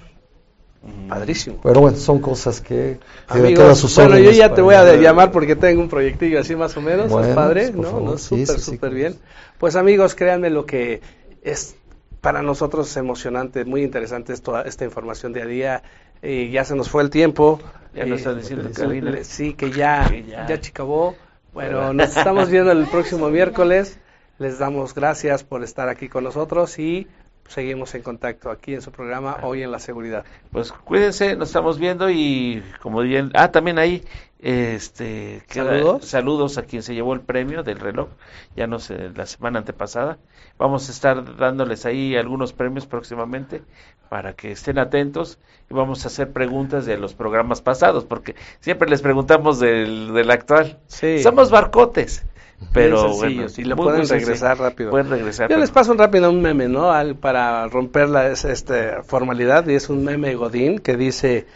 [1.09, 1.61] Padrísimo.
[1.63, 2.99] Pero bueno, son cosas que,
[3.29, 6.77] Amigos, sus bueno, yo ya te voy a llamar porque tengo un proyectillo así más
[6.77, 7.83] o menos, Bueno, es padre, pues, ¿no?
[7.85, 8.19] favor, ¿no?
[8.19, 9.17] sí, Súper, sí, súper bien.
[9.59, 11.01] Pues amigos, créanme lo que
[11.43, 11.77] es
[12.21, 15.83] para nosotros es emocionante, muy interesante esto, esta información día a día.
[16.23, 17.61] Eh, ya se nos fue el tiempo.
[17.95, 19.11] Ya nos están diciendo cabina.
[19.11, 20.47] le- Sí, que ya, Que ya.
[20.47, 21.15] ya chicabó.
[21.53, 23.99] Bueno, nos estamos viendo el próximo miércoles.
[24.39, 27.07] Les damos gracias por estar aquí con nosotros y
[27.49, 30.25] seguimos en contacto aquí en su programa Hoy en la Seguridad.
[30.51, 34.05] Pues cuídense, nos estamos viendo y como bien, ah, también ahí,
[34.39, 36.05] este, ¿Saludos?
[36.05, 38.09] saludos a quien se llevó el premio del reloj,
[38.57, 40.19] ya no sé, la semana antepasada.
[40.59, 43.63] Vamos a estar dándoles ahí algunos premios próximamente
[44.09, 45.39] para que estén atentos
[45.71, 50.31] y vamos a hacer preguntas de los programas pasados, porque siempre les preguntamos del, del
[50.31, 50.79] actual.
[50.87, 51.23] Sí.
[51.23, 52.25] Somos barcotes,
[52.73, 54.27] pero Bien bueno, lo muy, pueden muy sencillo.
[54.27, 54.91] regresar rápido.
[54.91, 55.51] Pueden regresar.
[55.51, 56.91] Yo les paso un rápido un meme, ¿no?
[56.93, 61.47] Al- para romper la es- este, formalidad, y es un meme Godín que dice,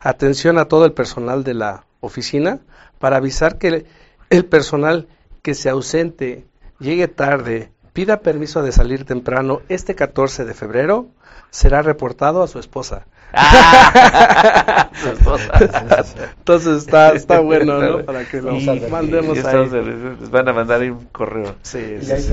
[0.00, 2.60] atención a todo el personal de la oficina
[2.98, 3.86] para avisar que el,
[4.30, 5.08] el personal
[5.42, 6.44] que se ausente,
[6.78, 11.06] llegue tarde, pida permiso de salir temprano este 14 de febrero,
[11.50, 13.06] será reportado a su esposa.
[13.32, 14.88] Ah.
[16.38, 18.04] Entonces está, está bueno, ¿no?
[18.04, 19.68] Para que lo Y- mandemos ahí.
[20.20, 21.54] les van a mandar ahí un correo.
[21.62, 22.32] Sí, Y sí, hay sí.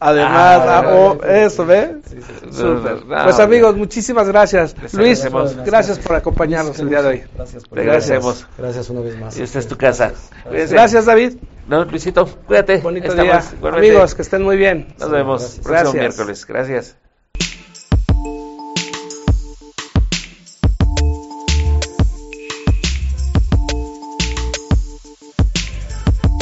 [0.00, 0.32] además.
[0.32, 1.96] Ah, ah, oh, eso, ¿ve?
[2.08, 2.62] Sí, sí, sí.
[2.64, 4.74] No, Pues amigos, muchísimas gracias.
[4.82, 5.26] Les Luis,
[5.64, 7.22] gracias por acompañarnos el día de hoy.
[7.36, 8.46] Gracias por Le agradecemos.
[8.58, 9.36] Gracias una vez más.
[9.38, 10.12] Y esta es tu casa.
[10.50, 11.36] Gracias, David.
[11.66, 12.78] No, Luisito, cuídate.
[12.78, 13.42] Bonito Estamos día.
[13.56, 13.88] igualmente.
[13.88, 14.88] Amigos, que estén muy bien.
[14.98, 15.64] Nos vemos Gracias.
[15.64, 15.94] próximo Gracias.
[15.94, 16.46] miércoles.
[16.46, 17.03] Gracias.